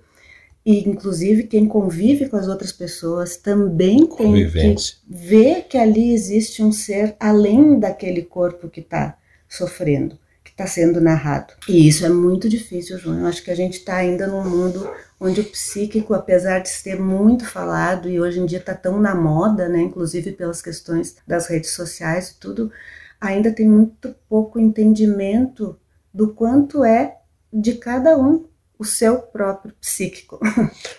e 0.67 0.81
inclusive 0.81 1.45
quem 1.45 1.65
convive 1.65 2.29
com 2.29 2.37
as 2.37 2.49
outras 2.49 2.73
pessoas 2.73 3.37
também 3.37 4.05
tem 4.05 4.49
que 4.49 4.97
ver 5.09 5.63
que 5.69 5.79
ali 5.79 6.13
existe 6.13 6.61
um 6.61 6.73
ser 6.73 7.15
além 7.21 7.79
daquele 7.79 8.23
corpo 8.23 8.69
que 8.69 8.81
está 8.81 9.17
sofrendo, 9.49 10.19
que 10.43 10.51
está 10.51 10.67
sendo 10.67 11.01
narrado. 11.01 11.55
E 11.69 11.87
isso 11.87 12.05
é 12.05 12.09
muito 12.09 12.49
difícil, 12.49 12.99
João. 12.99 13.21
Eu 13.21 13.27
acho 13.27 13.45
que 13.45 13.51
a 13.53 13.55
gente 13.55 13.75
está 13.75 13.95
ainda 13.95 14.27
num 14.27 14.43
mundo 14.43 14.91
onde 15.21 15.41
o 15.41 15.45
psíquico, 15.45 16.13
apesar 16.15 16.59
de 16.59 16.69
ser 16.69 17.01
muito 17.01 17.47
falado 17.47 18.11
e 18.11 18.21
hoje 18.21 18.41
em 18.41 18.45
dia 18.45 18.59
está 18.59 18.75
tão 18.75 19.01
na 19.01 19.15
moda, 19.15 19.69
né, 19.69 19.81
inclusive 19.81 20.33
pelas 20.33 20.61
questões 20.61 21.15
das 21.25 21.47
redes 21.47 21.71
sociais 21.71 22.31
e 22.31 22.41
tudo, 22.41 22.73
ainda 23.21 23.53
tem 23.53 23.69
muito 23.69 24.17
pouco 24.29 24.59
entendimento 24.59 25.79
do 26.13 26.35
quanto 26.35 26.85
é 26.85 27.19
de 27.53 27.75
cada 27.75 28.19
um 28.19 28.47
o 28.79 28.85
seu 28.85 29.21
próprio 29.21 29.75
psíquico. 29.81 30.39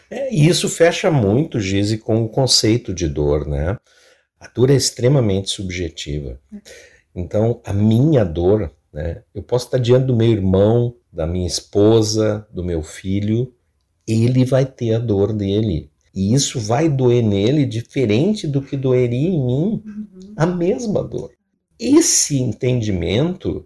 É, 0.10 0.34
e 0.34 0.48
isso 0.48 0.70
fecha 0.70 1.12
muito, 1.12 1.60
Gise, 1.60 1.98
com 1.98 2.24
o 2.24 2.30
conceito 2.30 2.94
de 2.94 3.10
dor, 3.10 3.46
né? 3.46 3.78
A 4.40 4.48
dor 4.48 4.70
é 4.70 4.74
extremamente 4.74 5.50
subjetiva. 5.50 6.40
Então, 7.14 7.62
a 7.66 7.74
minha 7.74 8.24
dor, 8.24 8.72
né? 8.94 9.22
Eu 9.36 9.44
posso 9.44 9.66
estar 9.66 9.80
diante 9.80 10.06
do 10.06 10.16
meu 10.16 10.30
irmão, 10.32 10.96
da 11.12 11.28
minha 11.28 11.46
esposa, 11.46 12.48
do 12.54 12.64
meu 12.64 12.82
filho, 12.82 13.54
ele 14.08 14.46
vai 14.46 14.66
ter 14.66 14.94
a 14.94 15.00
dor 15.00 15.34
dele. 15.34 15.92
E 16.16 16.34
isso 16.34 16.60
vai 16.60 16.88
doer 16.88 17.22
nele 17.22 17.66
diferente 17.66 18.48
do 18.48 18.62
que 18.62 18.78
doeria 18.78 19.28
em 19.28 19.46
mim, 19.46 19.84
uhum. 19.86 20.34
a 20.38 20.46
mesma 20.46 21.04
dor. 21.04 21.32
Esse 21.80 22.40
entendimento, 22.40 23.66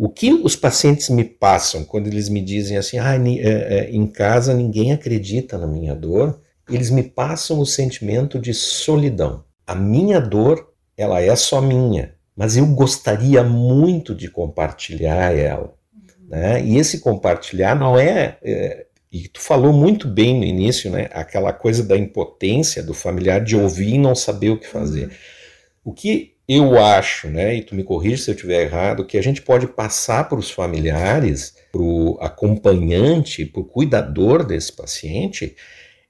o 0.00 0.08
que 0.08 0.32
os 0.32 0.54
pacientes 0.54 1.08
me 1.08 1.24
passam 1.24 1.84
quando 1.84 2.06
eles 2.06 2.28
me 2.28 2.40
dizem 2.40 2.76
assim, 2.76 2.98
ah, 2.98 3.16
em 3.16 4.06
casa 4.06 4.54
ninguém 4.54 4.92
acredita 4.92 5.58
na 5.58 5.66
minha 5.66 5.92
dor, 5.92 6.40
eles 6.70 6.88
me 6.88 7.02
passam 7.02 7.58
o 7.58 7.66
sentimento 7.66 8.38
de 8.38 8.54
solidão. 8.54 9.42
A 9.66 9.74
minha 9.74 10.20
dor, 10.20 10.72
ela 10.96 11.20
é 11.20 11.34
só 11.34 11.60
minha, 11.60 12.14
mas 12.36 12.56
eu 12.56 12.64
gostaria 12.66 13.42
muito 13.42 14.14
de 14.14 14.30
compartilhar 14.30 15.36
ela. 15.36 15.74
Né? 16.28 16.62
E 16.62 16.76
esse 16.76 17.00
compartilhar 17.00 17.74
não 17.74 17.98
é, 17.98 18.38
é 18.40 18.86
e 19.10 19.26
tu 19.26 19.40
falou 19.40 19.72
muito 19.72 20.06
bem 20.06 20.38
no 20.38 20.44
início, 20.44 20.90
né? 20.90 21.08
Aquela 21.12 21.52
coisa 21.52 21.82
da 21.82 21.96
impotência 21.96 22.82
do 22.82 22.92
familiar 22.92 23.42
de 23.42 23.56
ouvir 23.56 23.94
e 23.94 23.98
não 23.98 24.14
saber 24.14 24.50
o 24.50 24.60
que 24.60 24.66
fazer. 24.66 25.10
O 25.82 25.92
que 25.92 26.36
eu 26.48 26.78
acho, 26.78 27.28
né, 27.28 27.56
e 27.56 27.62
tu 27.62 27.74
me 27.74 27.84
corrige 27.84 28.22
se 28.22 28.30
eu 28.30 28.34
estiver 28.34 28.62
errado, 28.62 29.04
que 29.04 29.18
a 29.18 29.22
gente 29.22 29.42
pode 29.42 29.66
passar 29.66 30.28
para 30.28 30.38
os 30.38 30.50
familiares, 30.50 31.54
para 31.70 31.82
o 31.82 32.16
acompanhante, 32.20 33.44
para 33.44 33.60
o 33.60 33.64
cuidador 33.64 34.44
desse 34.44 34.72
paciente, 34.72 35.54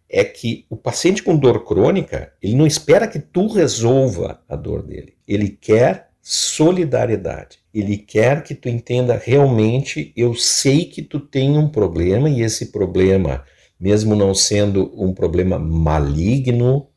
é 0.09 0.25
que 0.25 0.65
o 0.71 0.77
paciente 0.77 1.23
com 1.23 1.37
dor 1.37 1.65
crônica, 1.65 2.33
ele 2.41 2.55
não 2.55 2.67
espera 2.67 3.09
que 3.09 3.19
tu 3.19 3.49
resolva 3.49 4.41
a 4.49 4.57
dor 4.57 4.83
dele. 4.83 5.15
Ele 5.27 5.49
quer 5.49 6.09
solidariedade. 6.23 7.59
Ele 7.73 7.97
quer 7.97 8.43
que 8.43 8.55
tu 8.55 8.69
entenda 8.69 9.17
realmente, 9.23 10.13
eu 10.17 10.35
sei 10.35 10.85
que 10.85 11.03
tu 11.03 11.21
tem 11.21 11.57
um 11.59 11.69
problema 11.69 12.29
e 12.29 12.43
esse 12.43 12.67
problema, 12.67 13.45
mesmo 13.79 14.15
não 14.15 14.35
sendo 14.35 14.93
um 14.95 15.13
problema 15.13 15.59
maligno, 15.59 16.88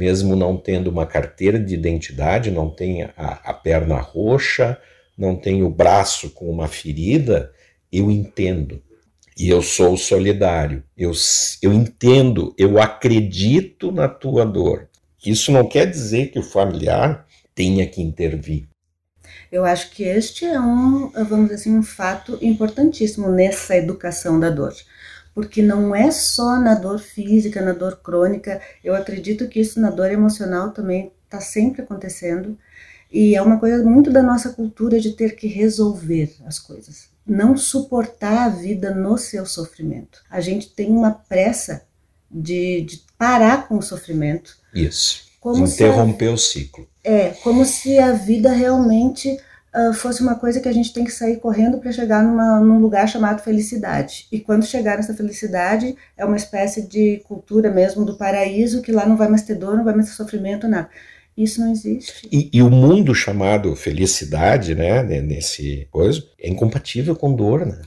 mesmo 0.00 0.34
não 0.34 0.56
tendo 0.56 0.88
uma 0.88 1.04
carteira 1.04 1.58
de 1.58 1.74
identidade, 1.74 2.50
não 2.50 2.70
tem 2.70 3.02
a, 3.02 3.12
a 3.44 3.52
perna 3.52 3.96
roxa, 3.96 4.78
não 5.16 5.36
tem 5.36 5.62
o 5.62 5.68
braço 5.68 6.30
com 6.30 6.50
uma 6.50 6.66
ferida, 6.66 7.52
eu 7.92 8.10
entendo. 8.10 8.82
E 9.36 9.50
eu 9.50 9.60
sou 9.60 9.98
solidário. 9.98 10.82
Eu, 10.96 11.12
eu 11.60 11.74
entendo, 11.74 12.54
eu 12.56 12.80
acredito 12.80 13.92
na 13.92 14.08
tua 14.08 14.46
dor. 14.46 14.88
Isso 15.22 15.52
não 15.52 15.68
quer 15.68 15.84
dizer 15.84 16.28
que 16.28 16.38
o 16.38 16.42
familiar 16.42 17.26
tenha 17.54 17.86
que 17.86 18.00
intervir. 18.00 18.70
Eu 19.52 19.66
acho 19.66 19.90
que 19.90 20.02
este 20.02 20.46
é 20.46 20.58
um, 20.58 21.10
vamos 21.10 21.50
dizer 21.50 21.56
assim, 21.56 21.76
um 21.76 21.82
fato 21.82 22.38
importantíssimo 22.40 23.28
nessa 23.28 23.76
educação 23.76 24.40
da 24.40 24.48
dor 24.48 24.72
porque 25.34 25.62
não 25.62 25.94
é 25.94 26.10
só 26.10 26.58
na 26.58 26.74
dor 26.74 26.98
física, 26.98 27.62
na 27.62 27.72
dor 27.72 28.00
crônica, 28.02 28.60
eu 28.82 28.94
acredito 28.94 29.48
que 29.48 29.60
isso 29.60 29.80
na 29.80 29.90
dor 29.90 30.10
emocional 30.10 30.70
também 30.70 31.12
está 31.24 31.40
sempre 31.40 31.82
acontecendo. 31.82 32.58
E 33.12 33.34
é 33.34 33.42
uma 33.42 33.58
coisa 33.58 33.82
muito 33.84 34.10
da 34.10 34.22
nossa 34.22 34.50
cultura 34.50 35.00
de 35.00 35.12
ter 35.12 35.34
que 35.34 35.46
resolver 35.46 36.36
as 36.46 36.58
coisas, 36.58 37.08
não 37.26 37.56
suportar 37.56 38.46
a 38.46 38.48
vida 38.48 38.94
no 38.94 39.18
seu 39.18 39.44
sofrimento. 39.46 40.22
A 40.30 40.40
gente 40.40 40.70
tem 40.70 40.90
uma 40.90 41.10
pressa 41.10 41.82
de, 42.30 42.82
de 42.82 43.02
parar 43.18 43.66
com 43.66 43.78
o 43.78 43.82
sofrimento. 43.82 44.56
Isso. 44.72 45.28
Como 45.40 45.66
Interromper 45.66 46.28
a, 46.28 46.34
o 46.34 46.38
ciclo. 46.38 46.86
É, 47.02 47.30
como 47.42 47.64
se 47.64 47.98
a 47.98 48.12
vida 48.12 48.52
realmente 48.52 49.38
uh, 49.74 49.92
fosse 49.92 50.22
uma 50.22 50.34
coisa 50.34 50.60
que 50.60 50.68
a 50.68 50.72
gente 50.72 50.92
tem 50.92 51.04
que 51.04 51.10
sair 51.10 51.38
correndo 51.38 51.78
para 51.78 51.92
chegar 51.92 52.22
numa, 52.22 52.60
num 52.60 52.78
lugar 52.78 53.08
chamado 53.08 53.42
felicidade. 53.42 54.26
E 54.30 54.40
quando 54.40 54.64
chegar 54.64 54.96
nessa 54.96 55.14
felicidade, 55.14 55.96
é 56.16 56.24
uma 56.24 56.36
espécie 56.36 56.86
de 56.86 57.22
cultura 57.24 57.70
mesmo 57.70 58.04
do 58.04 58.16
paraíso, 58.16 58.82
que 58.82 58.92
lá 58.92 59.06
não 59.06 59.16
vai 59.16 59.28
mais 59.28 59.42
ter 59.42 59.54
dor, 59.54 59.76
não 59.76 59.84
vai 59.84 59.94
mais 59.94 60.08
ter 60.08 60.14
sofrimento, 60.14 60.68
nada. 60.68 60.88
Isso 61.36 61.60
não 61.60 61.70
existe. 61.70 62.28
E, 62.30 62.50
e, 62.52 62.60
o 62.60 62.68
mundo 62.68 63.14
chamado 63.14 63.74
felicidade, 63.74 64.74
né, 64.74 65.02
nesse 65.02 65.88
coisa, 65.90 66.22
é 66.38 66.50
incompatível 66.50 67.16
com 67.16 67.34
dor, 67.34 67.64
né? 67.64 67.80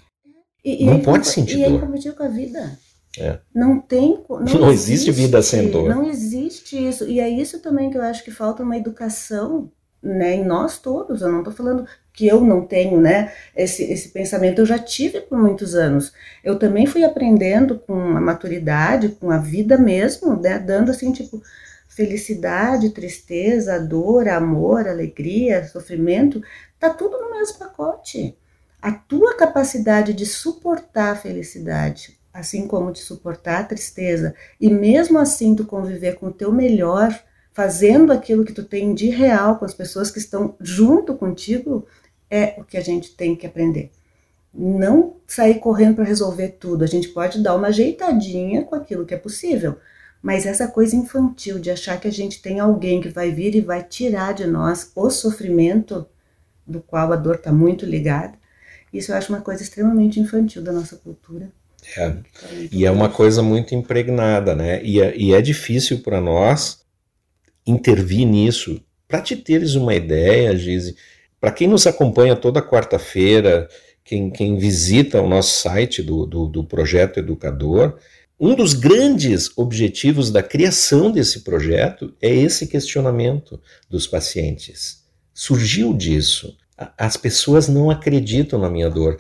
E, 0.66 0.86
não 0.86 0.96
é 0.96 1.00
pode 1.00 1.28
sentir 1.28 1.58
e 1.58 1.64
é 1.64 1.70
dor. 1.70 1.72
E 1.72 1.74
é 1.74 1.78
incompatível 1.78 2.18
com 2.18 2.24
a 2.24 2.28
vida. 2.30 2.80
É. 3.20 3.40
Não 3.54 3.80
tem. 3.80 4.24
Não, 4.28 4.40
não 4.40 4.72
existe, 4.72 5.10
existe 5.10 5.12
vida 5.12 5.42
sem 5.44 5.70
dor. 5.70 5.88
Não 5.88 6.10
existe 6.10 6.76
isso. 6.76 7.08
E 7.08 7.20
é 7.20 7.30
isso 7.30 7.60
também 7.60 7.92
que 7.92 7.98
eu 7.98 8.02
acho 8.02 8.24
que 8.24 8.32
falta 8.32 8.64
uma 8.64 8.76
educação 8.76 9.70
né, 10.04 10.36
em 10.36 10.44
nós 10.44 10.78
todos. 10.78 11.22
Eu 11.22 11.32
não 11.32 11.40
estou 11.40 11.54
falando 11.54 11.88
que 12.12 12.28
eu 12.28 12.42
não 12.42 12.66
tenho, 12.66 13.00
né, 13.00 13.32
esse, 13.56 13.84
esse 13.84 14.10
pensamento. 14.10 14.60
Eu 14.60 14.66
já 14.66 14.78
tive 14.78 15.22
por 15.22 15.38
muitos 15.38 15.74
anos. 15.74 16.14
Eu 16.44 16.60
também 16.60 16.86
fui 16.86 17.04
aprendendo 17.04 17.80
com 17.80 18.00
a 18.18 18.22
maturidade, 18.22 19.10
com 19.10 19.32
a 19.32 19.38
vida 19.38 19.78
mesmo, 19.78 20.36
né, 20.36 20.60
dando 20.60 20.92
assim, 20.92 21.12
tipo, 21.12 21.42
felicidade, 21.88 22.90
tristeza, 22.90 23.80
dor, 23.80 24.28
amor, 24.28 24.88
alegria, 24.88 25.68
sofrimento, 25.68 26.42
tá 26.80 26.90
tudo 26.90 27.20
no 27.20 27.32
mesmo 27.32 27.60
pacote. 27.60 28.36
A 28.82 28.92
tua 28.92 29.38
capacidade 29.38 30.14
de 30.14 30.26
suportar 30.26 31.14
a 31.14 31.16
felicidade, 31.16 32.20
assim 32.34 32.68
como 32.68 32.92
de 32.92 33.00
suportar 33.00 33.62
a 33.62 33.64
tristeza, 33.64 34.36
e 34.60 34.70
mesmo 34.70 35.20
assim 35.20 35.56
tu 35.56 35.66
conviver 35.66 36.16
com 36.16 36.28
o 36.28 36.34
teu 36.34 36.52
melhor, 36.52 37.18
fazendo 37.54 38.12
aquilo 38.12 38.44
que 38.44 38.52
tu 38.52 38.64
tem 38.64 38.94
de 38.94 39.10
real 39.10 39.58
com 39.58 39.66
as 39.66 39.74
pessoas 39.74 40.10
que 40.10 40.18
estão 40.18 40.56
junto 40.60 41.14
contigo, 41.14 41.86
é 42.30 42.56
o 42.58 42.64
que 42.64 42.78
a 42.78 42.82
gente 42.82 43.16
tem 43.16 43.36
que 43.36 43.46
aprender. 43.46 43.92
Não 44.54 45.18
sair 45.28 45.60
correndo 45.60 45.96
para 45.96 46.04
resolver 46.04 46.50
tudo. 46.60 46.84
A 46.84 46.88
gente 46.88 47.10
pode 47.10 47.42
dar 47.42 47.56
uma 47.56 47.68
ajeitadinha 47.68 48.64
com 48.64 48.76
aquilo 48.76 49.06
que 49.06 49.14
é 49.14 49.18
possível, 49.18 49.78
mas 50.22 50.46
essa 50.46 50.68
coisa 50.68 50.96
infantil 50.96 51.60
de 51.60 51.70
achar 51.70 52.00
que 52.00 52.08
a 52.08 52.12
gente 52.12 52.42
tem 52.42 52.60
alguém 52.60 53.02
que 53.02 53.10
vai 53.10 53.32
vir 53.32 53.56
e 53.56 53.62
vai 53.62 53.84
tirar 53.84 54.34
de 54.34 54.46
nós 54.48 54.92
o 54.96 55.10
sofrimento 55.10 56.08
do 56.66 56.82
qual 56.82 57.12
a 57.12 57.16
dor 57.16 57.36
está 57.36 57.52
muito 57.52 57.86
ligada, 57.86 58.34
isso 58.92 59.12
eu 59.12 59.16
acho 59.16 59.34
uma 59.34 59.42
coisa 59.42 59.62
extremamente 59.62 60.20
infantil 60.20 60.62
da 60.62 60.72
nossa 60.72 60.96
cultura. 60.96 61.52
É. 61.98 62.16
E 62.72 62.86
é 62.86 62.92
uma 62.92 63.10
coisa 63.10 63.44
muito 63.44 63.76
impregnada, 63.76 64.56
né? 64.56 64.82
E 64.84 65.02
é, 65.02 65.18
e 65.18 65.34
é 65.34 65.42
difícil 65.42 66.00
para 66.00 66.22
nós 66.22 66.83
intervir 67.66 68.28
nisso. 68.28 68.82
Para 69.08 69.22
te 69.22 69.36
teres 69.36 69.76
uma 69.76 69.94
ideia, 69.94 70.56
Gise, 70.56 70.96
para 71.40 71.52
quem 71.52 71.68
nos 71.68 71.86
acompanha 71.86 72.36
toda 72.36 72.62
quarta-feira, 72.62 73.68
quem, 74.04 74.30
quem, 74.30 74.58
visita 74.58 75.22
o 75.22 75.28
nosso 75.28 75.62
site 75.62 76.02
do, 76.02 76.26
do, 76.26 76.48
do 76.48 76.64
Projeto 76.64 77.20
Educador, 77.20 77.98
um 78.40 78.56
dos 78.56 78.74
grandes 78.74 79.50
objetivos 79.58 80.32
da 80.32 80.44
criação 80.44 81.12
desse 81.12 81.42
projeto 81.42 82.14
é 82.22 82.34
esse 82.34 82.68
questionamento 82.68 83.62
dos 83.90 84.08
pacientes. 84.08 85.04
Surgiu 85.34 85.94
disso. 85.94 86.58
As 86.98 87.16
pessoas 87.16 87.68
não 87.68 87.90
acreditam 87.90 88.60
na 88.60 88.70
minha 88.70 88.90
dor. 88.90 89.18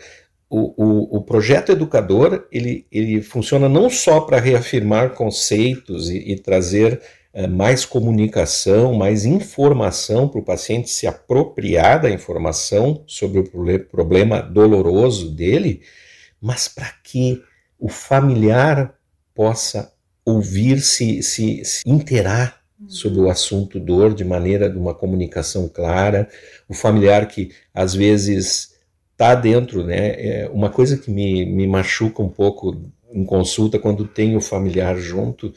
o, 0.49 0.73
o, 0.83 1.17
o, 1.17 1.21
projeto 1.21 1.71
educador 1.71 2.47
ele, 2.51 2.85
ele 2.91 3.21
funciona 3.21 3.69
não 3.69 3.89
só 3.89 4.19
para 4.21 4.39
reafirmar 4.39 5.13
conceitos 5.13 6.09
e, 6.09 6.17
e 6.31 6.35
trazer 6.37 7.01
mais 7.47 7.83
comunicação, 7.83 8.93
mais 8.93 9.25
informação 9.25 10.27
para 10.27 10.39
o 10.39 10.45
paciente 10.45 10.89
se 10.89 11.07
apropriar 11.07 12.01
da 12.01 12.11
informação 12.11 13.03
sobre 13.07 13.39
o 13.39 13.79
problema 13.89 14.39
doloroso 14.39 15.31
dele, 15.31 15.81
mas 16.39 16.67
para 16.67 16.89
que 17.03 17.41
o 17.79 17.89
familiar 17.89 18.93
possa 19.33 19.91
ouvir, 20.23 20.79
se, 20.79 21.23
se, 21.23 21.65
se 21.65 21.81
interar 21.85 22.61
sobre 22.87 23.19
o 23.19 23.29
assunto 23.29 23.79
dor 23.79 24.13
de 24.13 24.23
maneira 24.23 24.69
de 24.69 24.77
uma 24.77 24.93
comunicação 24.93 25.67
clara, 25.67 26.29
o 26.67 26.73
familiar 26.73 27.27
que 27.27 27.51
às 27.73 27.95
vezes 27.95 28.73
está 29.11 29.33
dentro, 29.33 29.83
né? 29.83 30.43
É 30.43 30.49
uma 30.49 30.69
coisa 30.69 30.97
que 30.97 31.09
me, 31.09 31.45
me 31.45 31.65
machuca 31.65 32.21
um 32.21 32.29
pouco 32.29 32.81
em 33.11 33.25
consulta 33.25 33.79
quando 33.79 34.07
tem 34.07 34.35
o 34.35 34.41
familiar 34.41 34.97
junto 34.97 35.53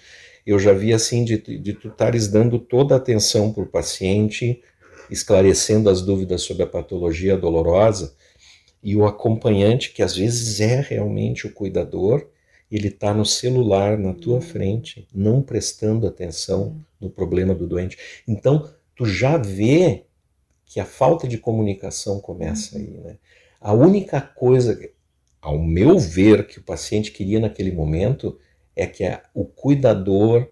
eu 0.46 0.58
já 0.58 0.72
vi 0.72 0.92
assim 0.92 1.24
de, 1.24 1.38
de 1.38 1.72
tu 1.72 1.88
estares 1.88 2.28
dando 2.28 2.58
toda 2.58 2.94
a 2.94 2.98
atenção 2.98 3.52
para 3.52 3.64
o 3.64 3.68
paciente, 3.68 4.62
esclarecendo 5.10 5.90
as 5.90 6.00
dúvidas 6.00 6.42
sobre 6.42 6.62
a 6.62 6.66
patologia 6.66 7.36
dolorosa, 7.36 8.14
e 8.82 8.94
o 8.94 9.04
acompanhante, 9.04 9.92
que 9.92 10.02
às 10.02 10.14
vezes 10.14 10.60
é 10.60 10.80
realmente 10.80 11.46
o 11.46 11.52
cuidador, 11.52 12.28
ele 12.70 12.88
está 12.88 13.12
no 13.12 13.24
celular 13.24 13.98
na 13.98 14.12
tua 14.12 14.36
uhum. 14.36 14.40
frente, 14.40 15.08
não 15.12 15.42
prestando 15.42 16.06
atenção 16.06 16.76
no 17.00 17.10
problema 17.10 17.54
do 17.54 17.66
doente. 17.66 17.98
Então, 18.26 18.70
tu 18.94 19.04
já 19.04 19.36
vê 19.36 20.04
que 20.64 20.78
a 20.78 20.84
falta 20.84 21.26
de 21.26 21.38
comunicação 21.38 22.20
começa 22.20 22.76
aí, 22.76 22.90
né? 22.90 23.16
A 23.60 23.72
única 23.72 24.20
coisa, 24.20 24.78
ao 25.40 25.58
meu 25.58 25.98
ver, 25.98 26.46
que 26.46 26.58
o 26.58 26.62
paciente 26.62 27.10
queria 27.10 27.40
naquele 27.40 27.72
momento 27.72 28.38
é 28.76 28.86
que 28.86 29.04
a, 29.04 29.22
o 29.34 29.44
cuidador, 29.44 30.46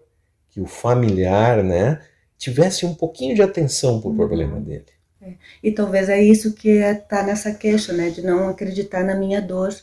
que 0.49 0.59
o 0.59 0.65
familiar, 0.65 1.63
né, 1.63 2.01
tivesse 2.37 2.85
um 2.85 2.93
pouquinho 2.93 3.35
de 3.35 3.41
atenção 3.41 4.01
para 4.01 4.07
o 4.07 4.11
uhum. 4.11 4.17
problema 4.17 4.59
dele. 4.59 4.85
É. 5.21 5.33
E 5.63 5.71
talvez 5.71 6.09
é 6.09 6.21
isso 6.21 6.53
que 6.53 6.69
está 6.69 7.19
é, 7.19 7.25
nessa 7.25 7.53
queixa, 7.53 7.93
né, 7.93 8.09
de 8.09 8.21
não 8.21 8.49
acreditar 8.49 9.03
na 9.03 9.15
minha 9.15 9.41
dor. 9.41 9.73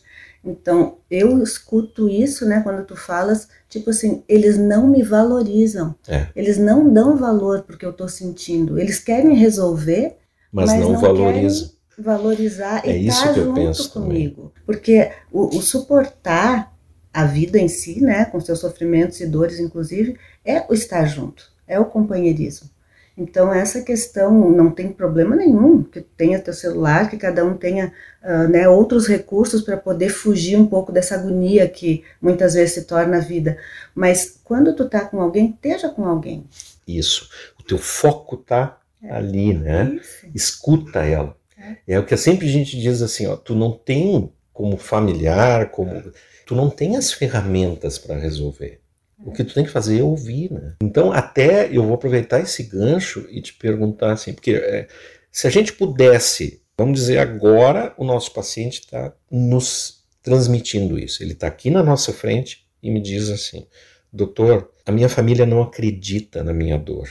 Então, 0.44 0.98
eu 1.10 1.40
escuto 1.42 2.08
isso, 2.08 2.44
né, 2.46 2.60
quando 2.62 2.84
tu 2.84 2.96
falas, 2.96 3.48
tipo 3.68 3.90
assim, 3.90 4.24
eles 4.28 4.58
não 4.58 4.88
me 4.88 5.02
valorizam. 5.02 5.94
É. 6.08 6.26
Eles 6.34 6.58
não 6.58 6.92
dão 6.92 7.16
valor 7.16 7.62
porque 7.62 7.86
eu 7.86 7.90
estou 7.90 8.08
sentindo. 8.08 8.78
Eles 8.78 8.98
querem 8.98 9.34
resolver, 9.36 10.16
mas, 10.50 10.70
mas 10.70 10.80
não, 10.80 10.92
não 10.92 11.00
valorizam. 11.00 11.70
valorizar 11.96 12.82
é 12.84 12.96
e 12.96 13.06
estar 13.06 13.28
tá 13.28 13.32
junto 13.34 13.88
comigo. 13.90 14.42
Também. 14.42 14.52
Porque 14.66 15.12
o, 15.30 15.56
o 15.56 15.62
suportar 15.62 16.71
a 17.12 17.24
vida 17.26 17.58
em 17.58 17.68
si, 17.68 18.00
né, 18.00 18.24
com 18.24 18.40
seus 18.40 18.60
sofrimentos 18.60 19.20
e 19.20 19.26
dores, 19.26 19.58
inclusive, 19.58 20.18
é 20.44 20.64
o 20.68 20.74
estar 20.74 21.04
junto, 21.04 21.50
é 21.66 21.78
o 21.78 21.84
companheirismo. 21.84 22.70
Então, 23.16 23.52
essa 23.52 23.82
questão 23.82 24.50
não 24.50 24.70
tem 24.70 24.90
problema 24.90 25.36
nenhum 25.36 25.82
que 25.82 26.00
tenha 26.00 26.40
teu 26.40 26.54
celular, 26.54 27.10
que 27.10 27.18
cada 27.18 27.44
um 27.44 27.54
tenha 27.54 27.92
uh, 28.22 28.48
né, 28.48 28.66
outros 28.68 29.06
recursos 29.06 29.60
para 29.60 29.76
poder 29.76 30.08
fugir 30.08 30.56
um 30.56 30.66
pouco 30.66 30.90
dessa 30.90 31.16
agonia 31.16 31.68
que 31.68 32.02
muitas 32.20 32.54
vezes 32.54 32.74
se 32.74 32.84
torna 32.84 33.18
a 33.18 33.20
vida. 33.20 33.58
Mas 33.94 34.40
quando 34.42 34.74
tu 34.74 34.88
tá 34.88 35.04
com 35.04 35.20
alguém, 35.20 35.50
esteja 35.50 35.90
com 35.90 36.06
alguém. 36.06 36.46
Isso. 36.88 37.28
O 37.60 37.62
teu 37.62 37.76
foco 37.76 38.38
tá 38.38 38.78
é. 39.02 39.10
ali, 39.10 39.52
né? 39.52 40.00
Isso. 40.00 40.26
Escuta 40.34 41.00
ela. 41.04 41.36
É. 41.58 41.94
é. 41.94 41.98
o 41.98 42.06
que 42.06 42.16
sempre 42.16 42.48
a 42.48 42.50
gente 42.50 42.80
diz 42.80 43.02
assim, 43.02 43.26
ó, 43.26 43.36
tu 43.36 43.54
não 43.54 43.72
tem 43.72 44.32
como 44.52 44.76
familiar, 44.76 45.70
como 45.70 46.12
tu 46.46 46.54
não 46.54 46.68
tem 46.68 46.96
as 46.96 47.12
ferramentas 47.12 47.98
para 47.98 48.18
resolver. 48.18 48.80
O 49.24 49.32
que 49.32 49.44
tu 49.44 49.54
tem 49.54 49.64
que 49.64 49.70
fazer 49.70 50.00
é 50.00 50.02
ouvir, 50.02 50.50
né? 50.50 50.74
Então, 50.82 51.12
até 51.12 51.68
eu 51.70 51.84
vou 51.84 51.94
aproveitar 51.94 52.40
esse 52.40 52.64
gancho 52.64 53.26
e 53.30 53.40
te 53.40 53.54
perguntar 53.54 54.12
assim, 54.12 54.32
porque 54.32 54.52
é, 54.54 54.88
se 55.30 55.46
a 55.46 55.50
gente 55.50 55.72
pudesse, 55.72 56.62
vamos 56.76 56.98
dizer 56.98 57.18
agora, 57.18 57.94
o 57.96 58.04
nosso 58.04 58.32
paciente 58.32 58.80
está 58.80 59.14
nos 59.30 60.02
transmitindo 60.22 60.98
isso. 60.98 61.22
Ele 61.22 61.32
está 61.32 61.46
aqui 61.46 61.70
na 61.70 61.82
nossa 61.82 62.12
frente 62.12 62.66
e 62.82 62.90
me 62.90 63.00
diz 63.00 63.30
assim, 63.30 63.66
doutor, 64.12 64.72
a 64.84 64.92
minha 64.92 65.08
família 65.08 65.46
não 65.46 65.62
acredita 65.62 66.42
na 66.42 66.52
minha 66.52 66.76
dor. 66.76 67.08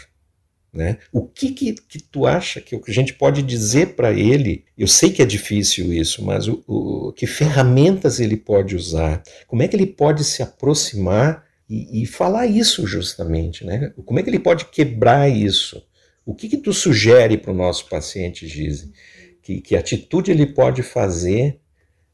Né? 0.74 1.00
O 1.12 1.28
que, 1.28 1.52
que, 1.52 1.74
que 1.74 2.02
tu 2.02 2.26
acha 2.26 2.62
que 2.62 2.80
a 2.88 2.92
gente 2.94 3.14
pode 3.14 3.42
dizer 3.42 3.96
para 3.96 4.14
ele? 4.14 4.64
Eu 4.78 4.88
sei 4.88 5.12
que 5.12 5.22
é 5.22 5.26
difícil 5.26 5.92
isso, 5.92 6.24
mas 6.24 6.48
o, 6.48 6.64
o, 6.66 7.12
que 7.12 7.28
ferramentas 7.28 8.22
ele 8.22 8.38
pode 8.38 8.74
usar? 8.74 9.22
Como 9.48 9.62
é 9.62 9.68
que 9.68 9.76
ele 9.76 9.88
pode 9.88 10.24
se 10.24 10.42
aproximar 10.42 11.46
e, 11.70 12.04
e 12.04 12.06
falar 12.06 12.48
isso 12.48 12.88
justamente? 12.88 13.66
Né? 13.66 13.92
Como 14.06 14.18
é 14.18 14.24
que 14.24 14.30
ele 14.30 14.40
pode 14.40 14.66
quebrar 14.66 15.30
isso? 15.30 15.86
O 16.26 16.34
que, 16.34 16.48
que 16.48 16.58
tu 16.58 16.72
sugere 16.72 17.38
para 17.38 17.52
o 17.52 17.56
nosso 17.56 17.90
paciente, 17.90 18.48
Gise? 18.48 18.94
Que, 19.42 19.60
que 19.60 19.76
atitude 19.76 20.32
ele 20.32 20.46
pode 20.46 20.84
fazer 20.84 21.60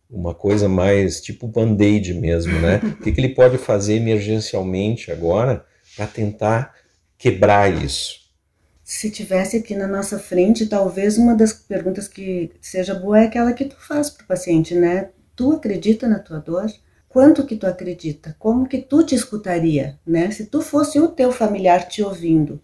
uma 0.10 0.34
coisa 0.34 0.68
mais 0.68 1.22
tipo 1.22 1.48
band-aid 1.48 2.14
mesmo, 2.16 2.58
né? 2.60 2.80
O 3.00 3.04
que, 3.04 3.12
que 3.12 3.20
ele 3.20 3.36
pode 3.36 3.60
fazer 3.60 3.96
emergencialmente 3.96 5.12
agora 5.12 5.64
para 5.96 6.08
tentar 6.08 6.74
quebrar 7.18 7.72
isso? 7.72 8.27
Se 8.88 9.12
tivesse 9.12 9.58
aqui 9.58 9.76
na 9.76 9.86
nossa 9.86 10.18
frente, 10.18 10.66
talvez 10.66 11.18
uma 11.18 11.36
das 11.36 11.52
perguntas 11.52 12.08
que 12.08 12.54
seja 12.62 12.96
boa 12.96 13.20
é 13.20 13.26
aquela 13.26 13.52
que 13.52 13.66
tu 13.66 13.76
faz 13.76 14.10
para 14.10 14.24
o 14.24 14.28
paciente, 14.28 14.74
né? 14.74 15.10
Tu 15.36 15.52
acredita 15.52 16.08
na 16.08 16.20
tua 16.20 16.40
dor? 16.40 16.68
Quanto 17.10 17.46
que 17.46 17.58
tu 17.58 17.68
acredita? 17.68 18.34
Como 18.40 18.66
que 18.66 18.78
tu 18.78 19.04
te 19.04 19.14
escutaria, 19.14 20.00
né? 20.08 20.32
Se 20.32 20.46
tu 20.46 20.62
fosse 20.62 21.02
o 21.02 21.10
teu 21.10 21.34
familiar 21.34 21.86
te 21.90 22.02
ouvindo, 22.02 22.62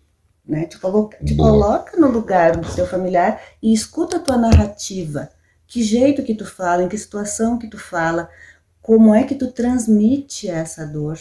né? 0.47 0.65
Te 0.65 0.79
coloca, 0.79 1.17
te 1.25 1.35
coloca 1.35 1.97
no 1.97 2.07
lugar 2.07 2.55
do 2.55 2.73
teu 2.73 2.87
familiar 2.87 3.43
e 3.61 3.73
escuta 3.73 4.15
a 4.15 4.21
tua 4.21 4.37
narrativa. 4.37 5.29
Que 5.67 5.83
jeito 5.83 6.23
que 6.23 6.35
tu 6.35 6.45
fala, 6.45 6.83
em 6.83 6.87
que 6.87 6.97
situação 6.97 7.59
que 7.59 7.67
tu 7.67 7.77
fala, 7.77 8.29
como 8.81 9.13
é 9.13 9.25
que 9.25 9.35
tu 9.35 9.51
transmite 9.51 10.47
essa 10.47 10.85
dor, 10.85 11.19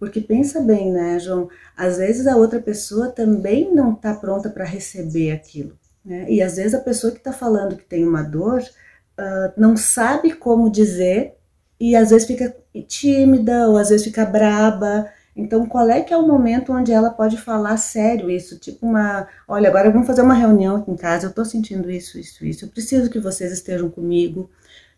porque 0.00 0.22
pensa 0.22 0.62
bem, 0.62 0.90
né, 0.90 1.18
João? 1.18 1.50
Às 1.76 1.98
vezes 1.98 2.26
a 2.26 2.34
outra 2.34 2.58
pessoa 2.58 3.10
também 3.10 3.72
não 3.72 3.92
está 3.92 4.14
pronta 4.14 4.48
para 4.48 4.64
receber 4.64 5.30
aquilo. 5.30 5.78
Né? 6.02 6.24
E 6.30 6.42
às 6.42 6.56
vezes 6.56 6.72
a 6.72 6.80
pessoa 6.80 7.12
que 7.12 7.18
está 7.18 7.34
falando 7.34 7.76
que 7.76 7.84
tem 7.84 8.02
uma 8.02 8.22
dor 8.22 8.62
uh, 8.62 9.52
não 9.58 9.76
sabe 9.76 10.32
como 10.32 10.70
dizer 10.70 11.34
e 11.78 11.94
às 11.94 12.08
vezes 12.08 12.26
fica 12.26 12.56
tímida 12.88 13.68
ou 13.68 13.76
às 13.76 13.90
vezes 13.90 14.06
fica 14.06 14.24
braba. 14.24 15.06
Então, 15.36 15.66
qual 15.66 15.88
é 15.90 16.00
que 16.00 16.14
é 16.14 16.16
o 16.16 16.26
momento 16.26 16.72
onde 16.72 16.92
ela 16.92 17.10
pode 17.10 17.36
falar 17.36 17.76
sério 17.76 18.30
isso? 18.30 18.58
Tipo 18.58 18.86
uma, 18.86 19.28
olha, 19.46 19.68
agora 19.68 19.90
vamos 19.90 20.06
fazer 20.06 20.22
uma 20.22 20.34
reunião 20.34 20.76
aqui 20.76 20.90
em 20.90 20.96
casa, 20.96 21.26
eu 21.26 21.30
estou 21.30 21.44
sentindo 21.44 21.90
isso, 21.90 22.18
isso, 22.18 22.44
isso, 22.44 22.64
eu 22.64 22.68
preciso 22.68 23.10
que 23.10 23.18
vocês 23.18 23.52
estejam 23.52 23.90
comigo. 23.90 24.50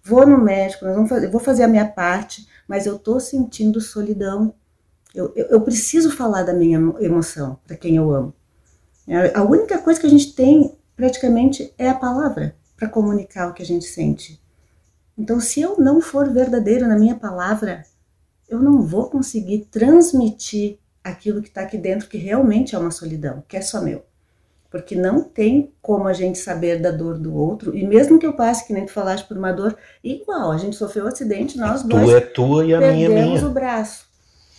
Vou 0.02 0.26
no 0.26 0.38
médico, 0.38 0.84
nós 0.84 0.94
vamos 0.94 1.10
fazer, 1.10 1.28
vou 1.28 1.40
fazer 1.40 1.64
a 1.64 1.68
minha 1.68 1.86
parte, 1.86 2.48
mas 2.66 2.86
eu 2.86 2.96
estou 2.96 3.20
sentindo 3.20 3.80
solidão. 3.80 4.54
Eu, 5.14 5.32
eu, 5.36 5.46
eu 5.46 5.60
preciso 5.60 6.10
falar 6.10 6.42
da 6.42 6.54
minha 6.54 6.78
emoção 7.00 7.58
para 7.66 7.76
quem 7.76 7.96
eu 7.96 8.10
amo. 8.14 8.34
É, 9.06 9.36
a 9.36 9.42
única 9.42 9.78
coisa 9.78 10.00
que 10.00 10.06
a 10.06 10.10
gente 10.10 10.34
tem 10.34 10.74
praticamente 10.96 11.72
é 11.76 11.88
a 11.88 11.94
palavra 11.94 12.54
para 12.76 12.88
comunicar 12.88 13.48
o 13.48 13.54
que 13.54 13.62
a 13.62 13.66
gente 13.66 13.84
sente. 13.84 14.40
Então, 15.16 15.40
se 15.40 15.60
eu 15.60 15.76
não 15.78 16.00
for 16.00 16.30
verdadeiro 16.30 16.88
na 16.88 16.98
minha 16.98 17.14
palavra, 17.14 17.82
eu 18.48 18.60
não 18.60 18.82
vou 18.82 19.10
conseguir 19.10 19.66
transmitir 19.70 20.78
aquilo 21.04 21.42
que 21.42 21.48
está 21.48 21.62
aqui 21.62 21.76
dentro, 21.76 22.08
que 22.08 22.16
realmente 22.16 22.74
é 22.74 22.78
uma 22.78 22.90
solidão, 22.90 23.42
que 23.46 23.56
é 23.56 23.60
só 23.60 23.82
meu. 23.82 24.04
Porque 24.70 24.94
não 24.96 25.22
tem 25.22 25.72
como 25.82 26.08
a 26.08 26.14
gente 26.14 26.38
saber 26.38 26.80
da 26.80 26.90
dor 26.90 27.18
do 27.18 27.34
outro, 27.34 27.76
e 27.76 27.86
mesmo 27.86 28.18
que 28.18 28.26
eu 28.26 28.32
passe, 28.32 28.66
que 28.66 28.72
nem 28.72 28.86
tu 28.86 28.92
falaste, 28.92 29.28
por 29.28 29.36
uma 29.36 29.52
dor 29.52 29.76
igual, 30.02 30.50
a 30.50 30.56
gente 30.56 30.76
sofreu 30.76 31.04
um 31.04 31.08
acidente, 31.08 31.58
nós 31.58 31.82
dois. 31.82 32.08
Tu 32.08 32.16
é 32.16 32.20
tua 32.20 32.64
e 32.64 32.74
a 32.74 32.78
minha 32.78 33.06
é 33.06 33.24
minha. 33.24 33.46
o 33.46 33.50
braço 33.50 34.11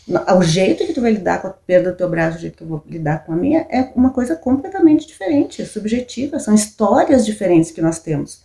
o 0.08 0.44
jeito 0.44 0.86
que 0.86 0.94
tu 0.94 1.02
vai 1.02 1.12
lidar 1.12 1.42
com 1.42 1.48
a 1.48 1.52
perda 1.52 1.92
do 1.92 1.98
teu 1.98 2.10
braço, 2.10 2.38
o 2.38 2.42
jeito 2.42 2.58
que 2.58 2.64
eu 2.64 2.68
vou 2.68 2.84
lidar 2.86 3.26
com 3.26 3.32
a 3.32 3.36
minha, 3.36 3.66
é 3.70 3.92
uma 3.96 4.12
coisa 4.12 4.36
completamente 4.36 5.08
diferente, 5.08 5.62
é 5.62 5.66
subjetiva, 5.66 6.40
são 6.40 6.54
histórias 6.54 7.26
diferentes 7.26 7.72
que 7.72 7.82
nós 7.82 8.00
temos. 8.00 8.44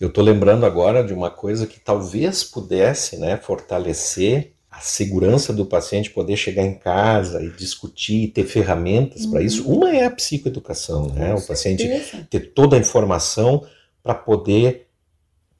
Eu 0.00 0.08
estou 0.08 0.22
lembrando 0.22 0.66
agora 0.66 1.04
de 1.04 1.12
uma 1.12 1.30
coisa 1.30 1.66
que 1.66 1.80
talvez 1.80 2.44
pudesse 2.44 3.16
né, 3.16 3.36
fortalecer 3.36 4.52
a 4.70 4.80
segurança 4.80 5.52
do 5.52 5.64
paciente 5.64 6.10
poder 6.10 6.36
chegar 6.36 6.62
em 6.62 6.74
casa 6.74 7.42
e 7.42 7.50
discutir, 7.50 8.28
ter 8.28 8.44
ferramentas 8.44 9.24
uhum. 9.24 9.30
para 9.30 9.42
isso. 9.42 9.68
Uma 9.68 9.90
é 9.90 10.04
a 10.04 10.10
psicoeducação, 10.10 11.08
né? 11.08 11.34
o 11.34 11.40
paciente 11.40 11.88
ter 12.30 12.52
toda 12.52 12.76
a 12.76 12.78
informação 12.78 13.66
para 14.02 14.14
poder 14.14 14.86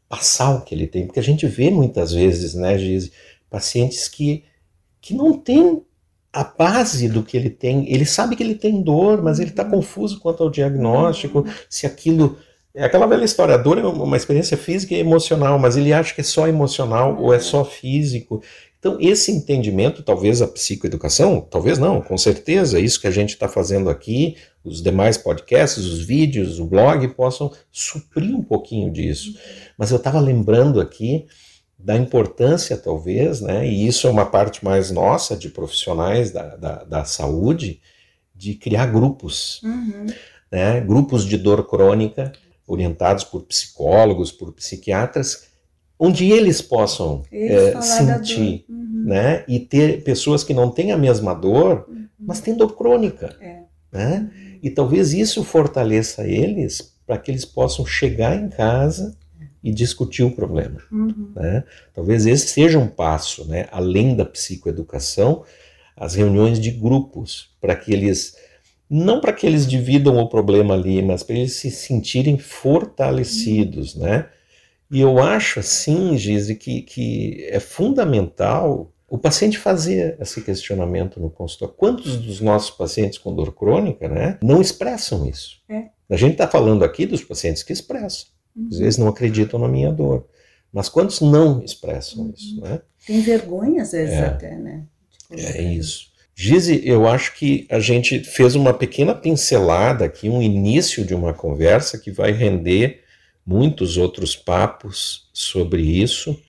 passar 0.08 0.54
o 0.54 0.60
que 0.62 0.74
ele 0.74 0.86
tem, 0.86 1.06
porque 1.06 1.20
a 1.20 1.22
gente 1.22 1.46
vê 1.46 1.70
muitas 1.70 2.12
vezes, 2.12 2.54
né, 2.54 2.78
Giz, 2.78 3.10
pacientes 3.50 4.08
que 4.08 4.44
que 5.00 5.14
não 5.14 5.32
tem 5.32 5.82
a 6.32 6.44
base 6.44 7.08
do 7.08 7.22
que 7.22 7.36
ele 7.36 7.50
tem. 7.50 7.90
Ele 7.92 8.04
sabe 8.04 8.36
que 8.36 8.42
ele 8.42 8.54
tem 8.54 8.82
dor, 8.82 9.22
mas 9.22 9.38
ele 9.38 9.50
está 9.50 9.64
uhum. 9.64 9.70
confuso 9.70 10.20
quanto 10.20 10.42
ao 10.42 10.50
diagnóstico, 10.50 11.44
se 11.68 11.86
aquilo 11.86 12.38
é 12.74 12.84
aquela 12.84 13.06
velha 13.06 13.24
história, 13.24 13.54
a 13.54 13.58
dor 13.58 13.78
é 13.78 13.82
uma 13.82 14.16
experiência 14.16 14.56
física 14.56 14.94
e 14.94 14.98
emocional, 14.98 15.58
mas 15.58 15.76
ele 15.76 15.92
acha 15.92 16.14
que 16.14 16.20
é 16.20 16.24
só 16.24 16.46
emocional 16.46 17.20
ou 17.20 17.34
é 17.34 17.40
só 17.40 17.64
físico. 17.64 18.40
Então, 18.78 18.96
esse 19.00 19.32
entendimento, 19.32 20.04
talvez 20.04 20.40
a 20.40 20.46
psicoeducação, 20.46 21.40
talvez 21.40 21.78
não, 21.78 22.00
com 22.00 22.16
certeza, 22.16 22.78
isso 22.78 23.00
que 23.00 23.08
a 23.08 23.10
gente 23.10 23.30
está 23.30 23.48
fazendo 23.48 23.90
aqui, 23.90 24.36
os 24.62 24.80
demais 24.80 25.18
podcasts, 25.18 25.84
os 25.84 26.00
vídeos, 26.00 26.60
o 26.60 26.66
blog, 26.66 27.08
possam 27.08 27.50
suprir 27.72 28.32
um 28.36 28.42
pouquinho 28.42 28.92
disso. 28.92 29.34
Mas 29.76 29.90
eu 29.90 29.96
estava 29.96 30.20
lembrando 30.20 30.80
aqui 30.80 31.26
da 31.78 31.96
importância, 31.96 32.76
talvez, 32.76 33.40
né, 33.40 33.66
e 33.66 33.86
isso 33.86 34.06
é 34.06 34.10
uma 34.10 34.26
parte 34.26 34.64
mais 34.64 34.90
nossa 34.90 35.36
de 35.36 35.48
profissionais 35.48 36.32
da, 36.32 36.56
da, 36.56 36.84
da 36.84 37.04
saúde, 37.04 37.80
de 38.34 38.54
criar 38.54 38.86
grupos, 38.86 39.62
uhum. 39.62 40.06
né, 40.50 40.80
grupos 40.80 41.24
de 41.24 41.36
dor 41.36 41.66
crônica, 41.68 42.32
orientados 42.66 43.24
por 43.24 43.42
psicólogos, 43.44 44.30
por 44.30 44.52
psiquiatras, 44.52 45.48
onde 45.98 46.30
eles 46.30 46.62
possam 46.62 47.22
eles 47.32 47.74
é, 47.74 47.80
sentir, 47.80 48.64
uhum. 48.68 49.04
né? 49.06 49.44
E 49.48 49.58
ter 49.58 50.04
pessoas 50.04 50.44
que 50.44 50.54
não 50.54 50.70
têm 50.70 50.92
a 50.92 50.96
mesma 50.96 51.34
dor, 51.34 51.86
uhum. 51.88 52.06
mas 52.18 52.40
têm 52.40 52.54
dor 52.54 52.76
crônica, 52.76 53.36
é. 53.40 53.62
né? 53.90 54.30
E 54.62 54.70
talvez 54.70 55.12
isso 55.12 55.42
fortaleça 55.42 56.26
eles 56.26 56.94
para 57.06 57.18
que 57.18 57.30
eles 57.30 57.44
possam 57.44 57.86
chegar 57.86 58.36
em 58.36 58.48
casa 58.48 59.16
e 59.68 59.74
discutir 59.74 60.22
o 60.22 60.30
problema, 60.30 60.80
uhum. 60.90 61.30
né? 61.36 61.62
Talvez 61.94 62.24
esse 62.24 62.48
seja 62.48 62.78
um 62.78 62.88
passo, 62.88 63.46
né? 63.46 63.66
Além 63.70 64.16
da 64.16 64.24
psicoeducação, 64.24 65.44
as 65.94 66.14
reuniões 66.14 66.58
de 66.58 66.70
grupos 66.70 67.50
para 67.60 67.76
que 67.76 67.92
eles 67.92 68.34
não 68.88 69.20
para 69.20 69.34
que 69.34 69.46
eles 69.46 69.66
dividam 69.66 70.16
o 70.16 70.28
problema 70.30 70.72
ali, 70.72 71.02
mas 71.02 71.22
para 71.22 71.36
eles 71.36 71.56
se 71.56 71.70
sentirem 71.70 72.38
fortalecidos, 72.38 73.94
né? 73.94 74.30
E 74.90 75.02
eu 75.02 75.18
acho, 75.18 75.60
assim, 75.60 76.16
Gise, 76.16 76.54
que, 76.54 76.80
que 76.80 77.46
é 77.50 77.60
fundamental 77.60 78.90
o 79.06 79.18
paciente 79.18 79.58
fazer 79.58 80.16
esse 80.18 80.40
questionamento 80.40 81.20
no 81.20 81.28
consultório. 81.28 81.74
Quantos 81.74 82.16
dos 82.16 82.40
nossos 82.40 82.70
pacientes 82.70 83.18
com 83.18 83.34
dor 83.34 83.52
crônica 83.52 84.08
né, 84.08 84.38
não 84.42 84.62
expressam 84.62 85.26
isso? 85.26 85.58
É. 85.68 85.88
A 86.08 86.16
gente 86.16 86.32
está 86.32 86.48
falando 86.48 86.82
aqui 86.82 87.04
dos 87.04 87.22
pacientes 87.22 87.62
que 87.62 87.74
expressam. 87.74 88.37
Uhum. 88.56 88.68
Às 88.70 88.78
vezes 88.78 88.98
não 88.98 89.08
acreditam 89.08 89.58
na 89.58 89.68
minha 89.68 89.92
dor. 89.92 90.26
Mas 90.72 90.88
quantos 90.88 91.20
não 91.20 91.62
expressam 91.62 92.24
uhum. 92.24 92.34
isso? 92.36 92.60
Né? 92.60 92.80
Tem 93.06 93.20
vergonha, 93.20 93.82
às 93.82 93.92
vezes, 93.92 94.14
é. 94.14 94.26
até, 94.26 94.56
né? 94.56 94.84
é 95.30 95.62
isso. 95.62 96.08
Gise, 96.34 96.80
eu 96.84 97.08
acho 97.08 97.34
que 97.34 97.66
a 97.68 97.80
gente 97.80 98.20
fez 98.20 98.54
uma 98.54 98.72
pequena 98.72 99.12
pincelada 99.12 100.04
aqui, 100.04 100.28
um 100.28 100.40
início 100.40 101.04
de 101.04 101.12
uma 101.12 101.34
conversa 101.34 101.98
que 101.98 102.12
vai 102.12 102.30
render 102.30 103.02
muitos 103.44 103.96
outros 103.96 104.36
papos 104.36 105.28
sobre 105.32 105.82
isso. 105.82 106.40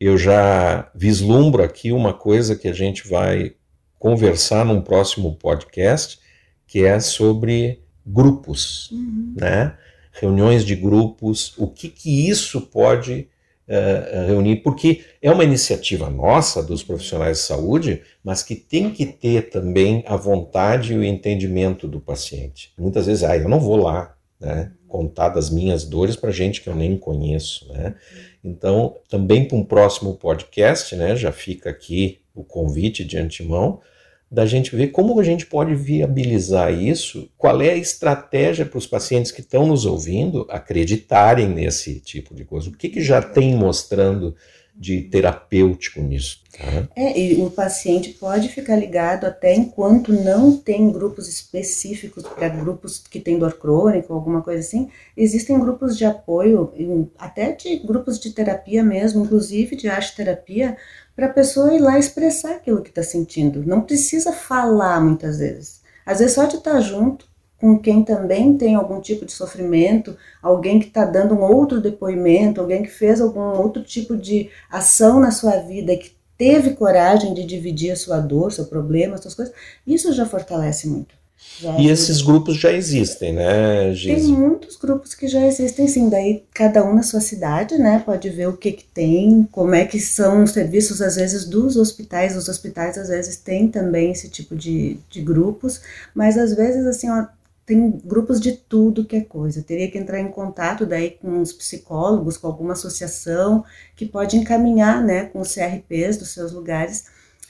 Eu 0.00 0.16
já 0.16 0.88
vislumbro 0.94 1.64
aqui 1.64 1.90
uma 1.90 2.14
coisa 2.14 2.54
que 2.54 2.68
a 2.68 2.72
gente 2.72 3.08
vai 3.08 3.56
conversar 3.98 4.64
num 4.64 4.80
próximo 4.80 5.34
podcast, 5.34 6.20
que 6.64 6.84
é 6.84 7.00
sobre 7.00 7.82
grupos, 8.06 8.90
uhum. 8.92 9.34
né? 9.36 9.76
Reuniões 10.20 10.64
de 10.64 10.74
grupos, 10.74 11.54
o 11.56 11.66
que 11.66 11.88
que 11.88 12.28
isso 12.28 12.60
pode 12.62 13.28
uh, 13.68 14.26
reunir, 14.26 14.56
porque 14.56 15.04
é 15.20 15.30
uma 15.30 15.44
iniciativa 15.44 16.08
nossa, 16.10 16.62
dos 16.62 16.82
profissionais 16.82 17.38
de 17.38 17.44
saúde, 17.44 18.02
mas 18.24 18.42
que 18.42 18.54
tem 18.54 18.90
que 18.90 19.06
ter 19.06 19.50
também 19.50 20.02
a 20.06 20.16
vontade 20.16 20.94
e 20.94 20.98
o 20.98 21.04
entendimento 21.04 21.86
do 21.86 22.00
paciente. 22.00 22.72
Muitas 22.78 23.06
vezes, 23.06 23.24
ah, 23.24 23.36
eu 23.36 23.48
não 23.48 23.60
vou 23.60 23.76
lá, 23.76 24.14
né? 24.40 24.72
contar 24.88 25.28
das 25.28 25.50
minhas 25.50 25.84
dores 25.84 26.16
para 26.16 26.30
gente 26.30 26.62
que 26.62 26.68
eu 26.68 26.74
nem 26.74 26.96
conheço, 26.96 27.70
né? 27.72 27.94
Então, 28.42 28.96
também 29.08 29.46
para 29.46 29.58
um 29.58 29.64
próximo 29.64 30.14
podcast, 30.14 30.96
né? 30.96 31.14
Já 31.14 31.30
fica 31.30 31.68
aqui 31.68 32.20
o 32.34 32.42
convite 32.42 33.04
de 33.04 33.18
antemão 33.18 33.80
da 34.30 34.44
gente 34.44 34.76
ver 34.76 34.88
como 34.88 35.18
a 35.18 35.24
gente 35.24 35.46
pode 35.46 35.74
viabilizar 35.74 36.72
isso, 36.72 37.30
qual 37.36 37.62
é 37.62 37.70
a 37.70 37.76
estratégia 37.76 38.66
para 38.66 38.78
os 38.78 38.86
pacientes 38.86 39.32
que 39.32 39.40
estão 39.40 39.66
nos 39.66 39.86
ouvindo 39.86 40.46
acreditarem 40.50 41.48
nesse 41.48 41.98
tipo 42.00 42.34
de 42.34 42.44
coisa. 42.44 42.68
O 42.68 42.76
que, 42.76 42.90
que 42.90 43.00
já 43.00 43.22
tem 43.22 43.54
mostrando 43.54 44.36
de 44.78 45.02
terapêutico 45.02 46.00
nisso. 46.00 46.40
Tá? 46.56 46.88
É, 46.94 47.18
e 47.18 47.42
o 47.42 47.50
paciente 47.50 48.10
pode 48.10 48.48
ficar 48.48 48.76
ligado 48.76 49.24
até 49.26 49.52
enquanto 49.52 50.12
não 50.12 50.56
tem 50.56 50.92
grupos 50.92 51.28
específicos 51.28 52.22
para 52.22 52.48
grupos 52.48 52.98
que 52.98 53.18
têm 53.18 53.38
dor 53.38 53.54
crônica 53.54 54.06
ou 54.08 54.16
alguma 54.16 54.40
coisa 54.40 54.60
assim. 54.60 54.88
Existem 55.16 55.58
grupos 55.58 55.98
de 55.98 56.04
apoio, 56.04 56.72
até 57.18 57.52
de 57.52 57.76
grupos 57.78 58.20
de 58.20 58.30
terapia 58.30 58.84
mesmo, 58.84 59.24
inclusive 59.24 59.74
de 59.74 59.88
arte 59.88 60.14
terapia, 60.14 60.76
para 61.16 61.26
a 61.26 61.32
pessoa 61.32 61.74
ir 61.74 61.80
lá 61.80 61.98
expressar 61.98 62.52
aquilo 62.52 62.82
que 62.82 62.90
está 62.90 63.02
sentindo. 63.02 63.66
Não 63.66 63.80
precisa 63.80 64.32
falar 64.32 65.00
muitas 65.00 65.38
vezes. 65.38 65.80
Às 66.06 66.20
vezes 66.20 66.34
só 66.34 66.44
de 66.44 66.56
estar 66.56 66.74
tá 66.74 66.80
junto 66.80 67.26
com 67.60 67.78
quem 67.78 68.04
também 68.04 68.56
tem 68.56 68.74
algum 68.74 69.00
tipo 69.00 69.26
de 69.26 69.32
sofrimento, 69.32 70.16
alguém 70.40 70.78
que 70.78 70.86
está 70.86 71.04
dando 71.04 71.34
um 71.34 71.42
outro 71.42 71.80
depoimento, 71.80 72.60
alguém 72.60 72.82
que 72.82 72.90
fez 72.90 73.20
algum 73.20 73.40
outro 73.40 73.82
tipo 73.82 74.16
de 74.16 74.48
ação 74.70 75.18
na 75.18 75.30
sua 75.30 75.56
vida, 75.56 75.96
que 75.96 76.12
teve 76.36 76.70
coragem 76.74 77.34
de 77.34 77.44
dividir 77.44 77.90
a 77.90 77.96
sua 77.96 78.20
dor, 78.20 78.52
seu 78.52 78.66
problema, 78.66 79.18
suas 79.18 79.34
coisas, 79.34 79.52
isso 79.84 80.12
já 80.12 80.24
fortalece 80.24 80.86
muito. 80.86 81.18
Já 81.60 81.78
e 81.78 81.88
esses 81.88 82.20
grupos 82.20 82.56
já 82.56 82.72
existem, 82.72 83.32
né, 83.32 83.92
Giz? 83.94 84.24
Tem 84.24 84.32
muitos 84.32 84.76
grupos 84.76 85.14
que 85.14 85.28
já 85.28 85.46
existem, 85.46 85.86
sim. 85.86 86.08
Daí 86.08 86.44
cada 86.52 86.84
um 86.84 86.94
na 86.94 87.02
sua 87.04 87.20
cidade, 87.20 87.78
né? 87.78 88.02
Pode 88.04 88.28
ver 88.28 88.48
o 88.48 88.56
que, 88.56 88.72
que 88.72 88.84
tem, 88.84 89.48
como 89.52 89.74
é 89.74 89.84
que 89.84 90.00
são 90.00 90.42
os 90.42 90.50
serviços, 90.50 91.00
às 91.00 91.14
vezes, 91.14 91.44
dos 91.44 91.76
hospitais. 91.76 92.36
Os 92.36 92.48
hospitais, 92.48 92.98
às 92.98 93.08
vezes, 93.08 93.36
têm 93.36 93.68
também 93.68 94.10
esse 94.10 94.28
tipo 94.28 94.56
de, 94.56 94.98
de 95.08 95.20
grupos, 95.20 95.80
mas 96.12 96.36
às 96.36 96.54
vezes, 96.54 96.84
assim, 96.86 97.08
ó, 97.08 97.26
tem 97.68 98.00
grupos 98.02 98.40
de 98.40 98.52
tudo 98.52 99.04
que 99.04 99.14
é 99.14 99.20
coisa. 99.20 99.62
teria 99.62 99.90
que 99.90 99.98
entrar 99.98 100.18
em 100.18 100.30
contato 100.30 100.86
daí 100.86 101.10
com 101.10 101.42
os 101.42 101.52
psicólogos, 101.52 102.38
com 102.38 102.46
alguma 102.46 102.72
associação 102.72 103.62
que 103.94 104.06
pode 104.06 104.38
encaminhar, 104.38 105.04
né, 105.04 105.26
com 105.26 105.40
os 105.40 105.54
CRPs 105.54 106.16
dos 106.16 106.30
seus 106.30 106.50
lugares 106.50 107.04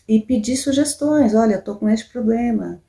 e 0.09 0.19
pedir 0.19 0.57
sugestões. 0.57 1.37
Olha, 1.37 1.55
estou 1.55 1.77
com 1.77 1.89
este 1.89 2.11
problema, 2.11 2.83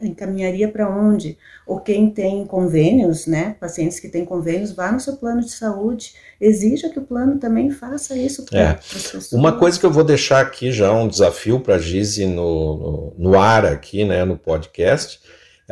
encaminharia 0.00 0.66
para 0.66 0.88
onde? 0.88 1.36
Ou 1.66 1.78
quem 1.78 2.08
tem 2.08 2.46
convênios, 2.46 3.26
né, 3.26 3.54
pacientes 3.60 4.00
que 4.00 4.08
têm 4.08 4.24
convênios, 4.24 4.72
vá 4.72 4.90
no 4.90 4.98
seu 4.98 5.16
plano 5.16 5.42
de 5.42 5.50
saúde, 5.52 6.14
exija 6.40 6.88
que 6.88 6.98
o 6.98 7.02
plano 7.02 7.38
também 7.38 7.70
faça 7.70 8.16
isso 8.16 8.46
para 8.46 8.58
é. 8.58 8.68
as 8.70 8.86
pessoas. 8.86 9.32
Uma 9.32 9.58
coisa 9.58 9.78
que 9.78 9.84
eu 9.84 9.92
vou 9.92 10.04
deixar 10.04 10.40
aqui 10.40 10.72
já 10.72 10.90
um 10.90 11.06
desafio 11.06 11.60
para 11.60 11.74
a 11.74 11.78
Gize 11.78 12.24
no, 12.24 12.32
no, 12.78 13.14
no 13.18 13.38
ar 13.38 13.66
aqui, 13.66 14.06
né, 14.06 14.24
no 14.24 14.38
podcast 14.38 15.20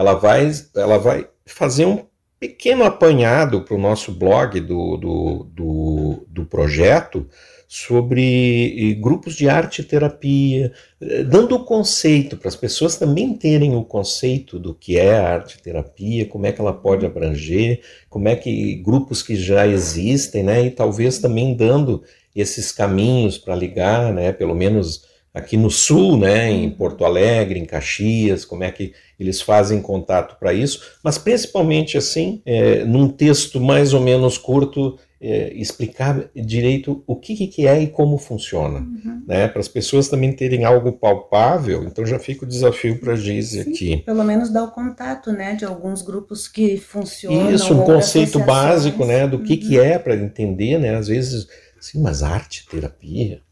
ela 0.01 0.15
vai, 0.15 0.51
ela 0.75 0.97
vai 0.97 1.29
fazer 1.45 1.85
um 1.85 2.07
pequeno 2.39 2.85
apanhado 2.85 3.61
para 3.61 3.75
o 3.75 3.79
nosso 3.79 4.11
blog 4.13 4.59
do, 4.59 4.97
do, 4.97 5.47
do, 5.55 6.27
do 6.27 6.47
projeto 6.47 7.29
sobre 7.69 8.95
grupos 8.95 9.35
de 9.37 9.47
arte 9.47 9.83
e 9.83 9.85
terapia, 9.85 10.73
eh, 11.03 11.23
dando 11.23 11.55
o 11.55 11.65
conceito 11.67 12.39
para 12.39 12.49
as 12.49 12.57
pessoas 12.57 12.97
também 12.97 13.35
terem 13.35 13.77
o 13.77 13.85
conceito 13.85 14.59
do 14.59 14.75
que 14.75 14.99
é 14.99 15.19
arte 15.19 15.59
e 15.59 15.63
terapia, 15.63 16.25
como 16.25 16.47
é 16.47 16.53
que 16.53 16.63
ela 16.63 16.73
pode 16.73 17.05
abranger, 17.05 17.83
como 18.09 18.27
é 18.27 18.35
que 18.35 18.77
grupos 18.77 19.23
que 19.23 19.37
já 19.37 19.67
existem, 19.67 20.43
né, 20.43 20.65
e 20.65 20.71
talvez 20.71 21.19
também 21.19 21.55
dando 21.55 22.03
esses 22.35 22.73
caminhos 22.73 23.37
para 23.37 23.55
ligar, 23.55 24.15
né, 24.15 24.33
pelo 24.33 24.55
menos 24.55 25.10
aqui 25.33 25.57
no 25.57 25.71
sul, 25.71 26.17
né, 26.17 26.51
em 26.51 26.71
Porto 26.71 27.05
Alegre, 27.05 27.59
em 27.59 27.65
Caxias, 27.65 28.45
como 28.45 28.65
é 28.65 28.71
que 28.71 28.93
eles 29.19 29.41
fazem 29.41 29.81
contato 29.81 30.39
para 30.39 30.53
isso, 30.53 30.81
mas 31.05 31.19
principalmente 31.19 31.97
assim, 31.97 32.43
é, 32.45 32.85
num 32.85 33.09
texto 33.09 33.61
mais 33.61 33.95
ou 33.95 34.01
menos 34.01 34.37
curto, 34.37 34.99
é, 35.23 35.53
explicar 35.53 36.31
direito 36.35 37.05
o 37.07 37.15
que, 37.15 37.47
que 37.47 37.67
é 37.67 37.83
e 37.83 37.87
como 37.89 38.17
funciona, 38.17 38.79
uhum. 38.79 39.23
né, 39.29 39.47
para 39.47 39.61
as 39.61 39.69
pessoas 39.69 40.09
também 40.09 40.33
terem 40.33 40.65
algo 40.65 40.93
palpável. 40.93 41.85
Então 41.85 42.07
já 42.07 42.19
fica 42.19 42.47
o 42.47 42.49
desafio 42.49 42.99
para 42.99 43.13
a 43.13 43.17
Gise 43.17 43.61
aqui. 43.61 43.99
Pelo 43.99 44.25
menos 44.25 44.51
dar 44.51 44.65
o 44.65 44.71
contato, 44.71 45.31
né, 45.31 45.55
de 45.55 45.67
alguns 45.67 46.01
grupos 46.01 46.49
que 46.49 46.79
funcionam. 46.79 47.53
Isso, 47.53 47.75
um 47.75 47.85
conceito 47.85 48.39
básico, 48.39 49.05
né, 49.05 49.29
do 49.29 49.41
que 49.41 49.53
uhum. 49.53 49.61
que 49.61 49.79
é 49.79 49.99
para 49.99 50.17
entender, 50.17 50.79
né, 50.79 50.97
às 50.97 51.09
vezes, 51.09 51.47
sim, 51.79 52.01
mas 52.01 52.23
arte, 52.23 52.65
terapia, 52.67 53.43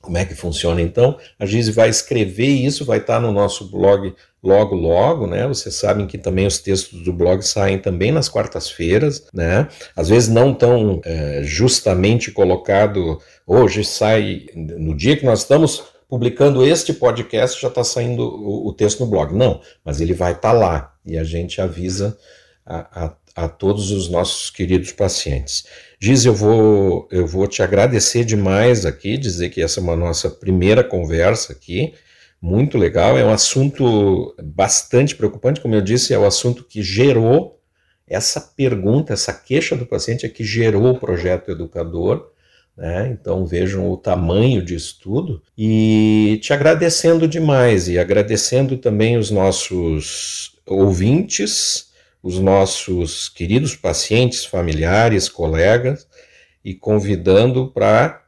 como 0.00 0.16
é 0.18 0.24
que 0.24 0.34
funciona. 0.34 0.80
Então, 0.80 1.18
a 1.38 1.44
Gise 1.44 1.72
vai 1.72 1.88
escrever 1.88 2.48
isso, 2.48 2.84
vai 2.84 2.98
estar 2.98 3.20
no 3.20 3.32
nosso 3.32 3.70
blog 3.70 4.14
logo 4.42 4.74
logo, 4.74 5.26
né? 5.26 5.46
Vocês 5.46 5.74
sabem 5.74 6.06
que 6.06 6.16
também 6.16 6.46
os 6.46 6.58
textos 6.58 7.02
do 7.02 7.12
blog 7.12 7.42
saem 7.42 7.78
também 7.78 8.10
nas 8.10 8.28
quartas-feiras, 8.28 9.26
né? 9.32 9.68
Às 9.94 10.08
vezes 10.08 10.28
não 10.28 10.54
tão 10.54 11.00
é, 11.04 11.42
justamente 11.44 12.30
colocado, 12.30 13.20
hoje 13.46 13.84
sai 13.84 14.46
no 14.54 14.94
dia 14.94 15.16
que 15.16 15.26
nós 15.26 15.40
estamos 15.40 15.82
publicando 16.08 16.66
este 16.66 16.92
podcast 16.92 17.60
já 17.60 17.68
está 17.68 17.84
saindo 17.84 18.22
o, 18.22 18.68
o, 18.68 18.72
texto 18.72 19.00
no 19.00 19.06
blog. 19.06 19.32
Não, 19.34 19.60
mas 19.84 20.00
ele 20.00 20.14
vai 20.14 20.32
estar 20.32 20.52
tá 20.52 20.58
lá 20.58 20.94
e 21.06 21.16
a 21.16 21.22
gente 21.22 21.60
avisa 21.60 22.18
a, 22.66 23.04
a, 23.04 23.08
a 23.34 23.48
todos 23.48 23.90
os 23.90 24.08
nossos 24.08 24.50
queridos 24.50 24.92
pacientes. 24.92 25.64
Giz, 26.00 26.24
eu 26.24 26.34
vou, 26.34 27.08
eu 27.10 27.26
vou 27.26 27.46
te 27.46 27.62
agradecer 27.62 28.24
demais 28.24 28.84
aqui, 28.84 29.16
dizer 29.16 29.50
que 29.50 29.62
essa 29.62 29.80
é 29.80 29.82
uma 29.82 29.96
nossa 29.96 30.30
primeira 30.30 30.82
conversa 30.82 31.52
aqui, 31.52 31.94
muito 32.40 32.78
legal, 32.78 33.18
é 33.18 33.24
um 33.24 33.32
assunto 33.32 34.34
bastante 34.42 35.14
preocupante, 35.14 35.60
como 35.60 35.74
eu 35.74 35.82
disse, 35.82 36.14
é 36.14 36.18
o 36.18 36.24
assunto 36.24 36.64
que 36.64 36.82
gerou 36.82 37.60
essa 38.06 38.40
pergunta, 38.40 39.12
essa 39.12 39.32
queixa 39.32 39.76
do 39.76 39.86
paciente 39.86 40.26
é 40.26 40.28
que 40.28 40.42
gerou 40.42 40.90
o 40.90 40.98
projeto 40.98 41.50
educador, 41.50 42.30
né? 42.76 43.10
Então 43.12 43.46
vejam 43.46 43.90
o 43.90 43.96
tamanho 43.96 44.64
disso 44.64 44.98
tudo 45.02 45.42
e 45.56 46.40
te 46.42 46.52
agradecendo 46.52 47.28
demais 47.28 47.88
e 47.88 47.98
agradecendo 47.98 48.78
também 48.78 49.16
os 49.18 49.30
nossos 49.30 50.56
ouvintes 50.66 51.89
os 52.22 52.38
nossos 52.38 53.28
queridos 53.28 53.74
pacientes, 53.74 54.44
familiares, 54.44 55.28
colegas 55.28 56.06
e 56.64 56.74
convidando 56.74 57.70
para 57.72 58.22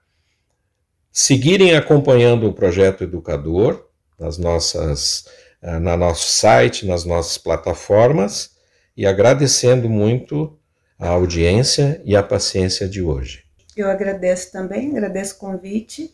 seguirem 1.13 1.77
acompanhando 1.77 2.49
o 2.49 2.55
projeto 2.55 3.05
Educador 3.05 3.87
nas 4.19 4.39
nossas, 4.39 5.27
eh, 5.61 5.79
na 5.79 5.97
nosso 5.97 6.29
site, 6.31 6.87
nas 6.87 7.05
nossas 7.05 7.37
plataformas 7.37 8.53
e 8.97 9.07
agradecendo 9.07 9.89
muito 9.89 10.59
a 10.99 11.09
audiência 11.09 12.01
e 12.05 12.17
a 12.17 12.23
paciência 12.23 12.89
de 12.89 13.03
hoje. 13.03 13.45
Eu 13.77 13.91
agradeço 13.91 14.53
também, 14.53 14.91
agradeço 14.91 15.35
o 15.35 15.39
convite. 15.39 16.13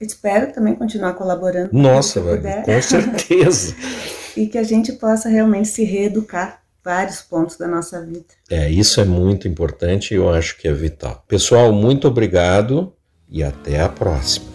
Espero 0.00 0.52
também 0.52 0.74
continuar 0.74 1.12
colaborando. 1.14 1.70
Nossa, 1.72 2.20
com 2.64 2.82
certeza. 2.82 3.76
e 4.36 4.46
que 4.46 4.56
a 4.56 4.62
gente 4.62 4.92
possa 4.94 5.28
realmente 5.28 5.68
se 5.68 5.84
reeducar 5.84 6.59
vários 6.84 7.20
pontos 7.20 7.56
da 7.56 7.68
nossa 7.68 8.04
vida. 8.04 8.26
É, 8.48 8.68
isso 8.68 9.00
é 9.00 9.04
muito 9.04 9.46
importante 9.46 10.12
e 10.12 10.16
eu 10.16 10.28
acho 10.28 10.56
que 10.56 10.66
é 10.66 10.72
vital. 10.72 11.24
Pessoal, 11.28 11.72
muito 11.72 12.08
obrigado 12.08 12.92
e 13.28 13.42
até 13.42 13.80
a 13.80 13.88
próxima. 13.88 14.50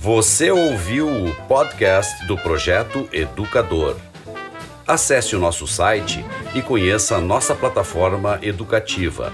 Você 0.00 0.50
ouviu 0.50 1.06
o 1.06 1.34
podcast 1.46 2.26
do 2.26 2.36
Projeto 2.38 3.08
Educador. 3.12 3.96
Acesse 4.86 5.36
o 5.36 5.38
nosso 5.38 5.66
site 5.66 6.24
e 6.54 6.62
conheça 6.62 7.16
a 7.16 7.20
nossa 7.20 7.54
plataforma 7.54 8.38
educativa 8.40 9.30